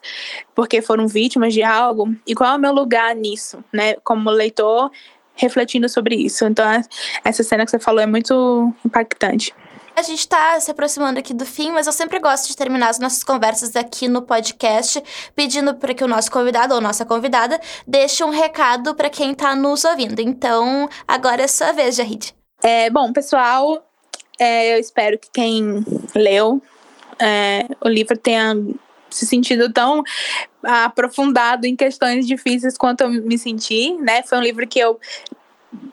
porque 0.54 0.82
foram 0.82 1.08
vítimas 1.08 1.54
de 1.54 1.64
algo? 1.64 2.16
E 2.28 2.36
qual 2.36 2.54
é 2.54 2.56
o 2.56 2.60
meu 2.60 2.74
lugar 2.74 3.16
nisso, 3.16 3.64
né? 3.72 3.96
Como 4.04 4.30
leitor, 4.30 4.92
refletindo 5.36 5.90
sobre 5.90 6.16
isso. 6.16 6.46
Então, 6.46 6.66
essa 7.24 7.44
cena 7.44 7.66
que 7.66 7.72
você 7.72 7.80
falou 7.80 8.02
é 8.02 8.06
muito 8.06 8.74
impactante. 8.86 9.54
A 9.96 10.02
gente 10.02 10.20
está 10.20 10.60
se 10.60 10.72
aproximando 10.72 11.20
aqui 11.20 11.36
do 11.36 11.46
fim, 11.46 11.72
mas 11.72 11.86
eu 11.86 11.94
sempre 11.94 12.20
gosto 12.20 12.48
de 12.48 12.58
terminar 12.58 12.90
as 12.90 12.98
nossas 12.98 13.24
conversas 13.24 13.76
aqui 13.76 14.08
no 14.08 14.24
podcast 14.24 15.04
pedindo 15.36 15.76
para 15.76 15.94
que 15.94 16.04
o 16.04 16.08
nosso 16.08 16.32
convidado 16.32 16.74
ou 16.74 16.82
nossa 16.82 17.06
convidada 17.06 17.60
deixe 17.86 18.24
um 18.24 18.32
recado 18.32 18.96
para 18.96 19.10
quem 19.10 19.32
está 19.32 19.56
nos 19.56 19.86
ouvindo. 19.86 20.20
Então, 20.20 20.90
agora 21.08 21.44
é 21.44 21.48
sua 21.48 21.72
vez, 21.74 21.96
Jahid. 21.96 22.34
É, 22.64 22.90
bom, 22.90 23.14
pessoal, 23.14 23.88
é, 24.40 24.76
eu 24.76 24.80
espero 24.80 25.18
que 25.18 25.30
quem 25.32 25.84
leu 26.16 26.62
é, 27.20 27.68
o 27.82 27.88
livro 27.88 28.18
tenha 28.18 28.56
se 29.10 29.26
sentido 29.26 29.72
tão 29.72 30.04
aprofundado 30.64 31.68
em 31.68 31.76
questões 31.76 32.26
difíceis 32.26 32.78
quanto 32.78 33.02
eu 33.02 33.10
me 33.10 33.38
senti, 33.38 33.94
né? 33.96 34.24
Foi 34.24 34.38
um 34.38 34.42
livro 34.42 34.68
que 34.68 34.80
eu 34.80 35.00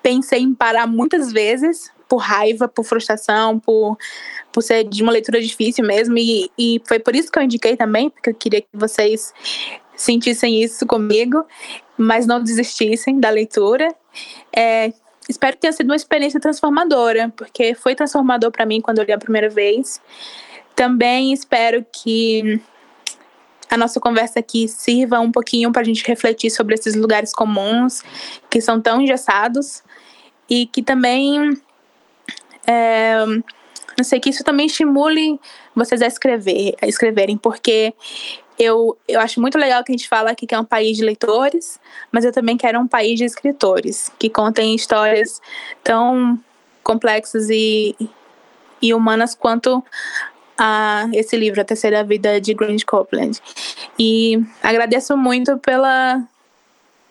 pensei 0.03 0.40
em 0.40 0.55
parar 0.55 0.87
muitas 0.87 1.33
vezes 1.33 1.90
por 2.09 2.16
raiva, 2.16 2.66
por 2.66 2.85
frustração, 2.85 3.61
por, 3.61 3.96
por 4.53 4.62
ser 4.62 4.85
de 4.85 5.03
uma 5.03 5.12
leitura 5.12 5.40
difícil 5.40 5.85
mesmo. 5.85 6.18
E, 6.18 6.50
e 6.59 6.83
foi 6.87 6.98
por 6.98 7.14
isso 7.14 7.31
que 7.31 7.38
eu 7.38 7.42
indiquei 7.42 7.76
também, 7.76 8.11
porque 8.11 8.31
eu 8.31 8.35
queria 8.35 8.61
que 8.61 8.68
vocês 8.72 9.33
sentissem 9.94 10.62
isso 10.62 10.87
comigo, 10.87 11.44
mas 11.96 12.26
não 12.26 12.42
desistissem 12.42 13.20
da 13.20 13.31
leitura. 13.31 13.94
É, 14.53 14.92
espero 15.30 15.54
que 15.54 15.60
tenha 15.60 15.72
sido 15.72 15.86
uma 15.86 15.96
experiência 15.96 16.40
transformadora, 16.40 17.32
porque 17.36 17.74
foi 17.74 17.94
transformador 17.94 18.50
para 18.50 18.66
mim 18.66 18.80
quando 18.80 18.98
eu 18.98 19.04
li 19.04 19.12
a 19.12 19.18
primeira 19.18 19.48
vez. 19.48 20.00
Também 20.74 21.32
espero 21.32 21.84
que 21.92 22.60
a 23.70 23.76
nossa 23.76 24.00
conversa 24.00 24.40
aqui 24.40 24.66
sirva 24.66 25.20
um 25.20 25.30
pouquinho 25.30 25.70
para 25.70 25.82
a 25.82 25.84
gente 25.84 26.04
refletir 26.06 26.50
sobre 26.50 26.74
esses 26.74 26.94
lugares 26.94 27.32
comuns 27.32 28.02
que 28.50 28.60
são 28.60 28.80
tão 28.80 29.00
engessados 29.00 29.82
e 30.48 30.66
que 30.66 30.82
também 30.82 31.56
é, 32.66 33.24
não 33.96 34.04
sei 34.04 34.18
que 34.18 34.30
isso 34.30 34.42
também 34.42 34.66
estimule 34.66 35.38
vocês 35.74 36.02
a 36.02 36.06
escrever, 36.06 36.74
a 36.82 36.86
escreverem, 36.86 37.36
porque 37.36 37.94
eu, 38.60 38.98
eu 39.08 39.18
acho 39.20 39.40
muito 39.40 39.56
legal 39.56 39.82
que 39.82 39.90
a 39.90 39.96
gente 39.96 40.06
fala 40.06 40.30
aqui 40.30 40.46
que 40.46 40.54
é 40.54 40.60
um 40.60 40.64
país 40.64 40.98
de 40.98 41.02
leitores, 41.02 41.80
mas 42.12 42.26
eu 42.26 42.32
também 42.32 42.58
quero 42.58 42.78
um 42.78 42.86
país 42.86 43.18
de 43.18 43.24
escritores, 43.24 44.12
que 44.18 44.28
contem 44.28 44.74
histórias 44.74 45.40
tão 45.82 46.38
complexas 46.82 47.48
e, 47.48 47.96
e 48.82 48.92
humanas 48.92 49.34
quanto 49.34 49.82
a 50.58 51.08
esse 51.14 51.38
livro, 51.38 51.62
A 51.62 51.64
Terceira 51.64 52.04
Vida 52.04 52.38
de 52.38 52.52
Grant 52.52 52.84
Copeland. 52.84 53.40
E 53.98 54.38
agradeço 54.62 55.16
muito 55.16 55.56
pela, 55.56 56.22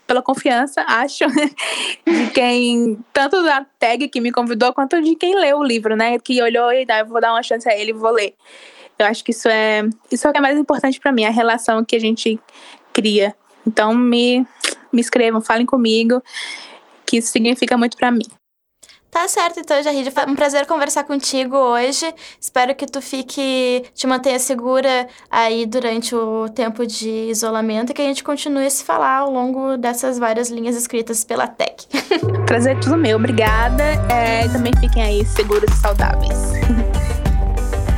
pela 0.05 0.21
confiança, 0.21 0.85
acho, 0.87 1.25
de 2.05 2.29
quem, 2.31 3.03
tanto 3.11 3.41
da 3.41 3.65
tag 3.79 4.07
que 4.07 4.21
me 4.21 4.31
convidou, 4.31 4.71
quanto 4.71 5.01
de 5.01 5.15
quem 5.15 5.33
leu 5.33 5.57
o 5.57 5.63
livro, 5.63 5.95
né? 5.95 6.19
Que 6.19 6.39
olhou 6.43 6.71
e 6.71 6.85
ah, 6.91 7.03
vou 7.03 7.19
dar 7.19 7.31
uma 7.31 7.41
chance 7.41 7.67
a 7.67 7.75
ele 7.75 7.91
vou 7.91 8.11
ler. 8.11 8.35
Eu 8.99 9.05
acho 9.05 9.23
que 9.23 9.31
isso 9.31 9.47
é 9.47 9.83
isso 10.11 10.27
é 10.27 10.29
o 10.29 10.33
que 10.33 10.37
é 10.37 10.41
mais 10.41 10.57
importante 10.57 10.99
para 10.99 11.11
mim, 11.11 11.23
a 11.25 11.31
relação 11.31 11.83
que 11.83 11.95
a 11.95 11.99
gente 11.99 12.39
cria. 12.93 13.33
Então 13.65 13.95
me 13.95 14.45
me 14.91 15.01
escrevam, 15.01 15.39
falem 15.39 15.65
comigo, 15.65 16.21
que 17.05 17.17
isso 17.17 17.31
significa 17.31 17.77
muito 17.77 17.95
para 17.95 18.11
mim. 18.11 18.25
Tá 19.11 19.27
certo, 19.27 19.59
então, 19.59 19.81
Jarrid. 19.81 20.11
Foi 20.11 20.25
um 20.27 20.35
prazer 20.35 20.67
conversar 20.67 21.03
contigo 21.03 21.57
hoje. 21.57 22.13
Espero 22.39 22.75
que 22.75 22.85
tu 22.85 23.01
fique, 23.01 23.83
te 23.95 24.05
mantenha 24.05 24.37
segura 24.37 25.07
aí 25.31 25.65
durante 25.65 26.13
o 26.13 26.47
tempo 26.49 26.85
de 26.85 27.09
isolamento 27.09 27.89
e 27.89 27.93
que 27.93 28.01
a 28.01 28.05
gente 28.05 28.23
continue 28.23 28.67
a 28.67 28.69
se 28.69 28.83
falar 28.83 29.17
ao 29.17 29.31
longo 29.31 29.77
dessas 29.77 30.19
várias 30.19 30.49
linhas 30.49 30.75
escritas 30.75 31.23
pela 31.23 31.47
Tech. 31.47 31.87
Prazer 32.45 32.77
é 32.77 32.79
tudo 32.79 32.97
meu, 32.97 33.17
obrigada. 33.17 33.83
É, 34.11 34.47
também 34.49 34.73
fiquem 34.79 35.01
aí 35.01 35.25
seguros 35.25 35.71
e 35.73 35.81
saudáveis. 35.81 36.37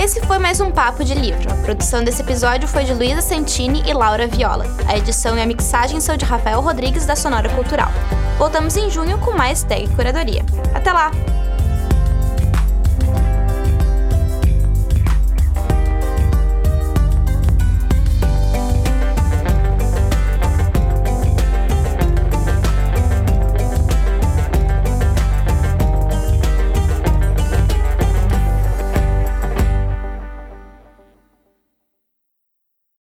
Esse 0.02 0.20
foi 0.22 0.39
mais 0.39 0.60
um 0.60 0.72
Papo 0.72 1.04
de 1.04 1.14
Livro. 1.14 1.54
A 1.54 1.56
produção 1.58 2.04
desse 2.04 2.24
episódio 2.24 2.68
foi 2.68 2.84
de 2.84 2.91
Luísa 2.91 3.22
Santini 3.22 3.84
e 3.88 3.93
Laura 3.93 4.26
Viola. 4.26 4.66
A 4.88 4.97
edição 4.97 5.38
e 5.38 5.41
a 5.41 5.45
mixagem 5.45 6.02
são 6.02 6.18
de 6.18 6.26
Rafael 6.26 6.60
Rodrigues, 6.60 7.06
da 7.06 7.16
Sonora 7.16 7.47
Cultural. 7.49 7.89
Voltamos 8.36 8.76
em 8.76 8.89
junho 8.89 9.20
com 9.20 9.38
mais 9.38 9.62
Tag 9.62 9.88
Curadoria. 9.95 10.43
Até 10.74 10.91
lá! 10.91 11.12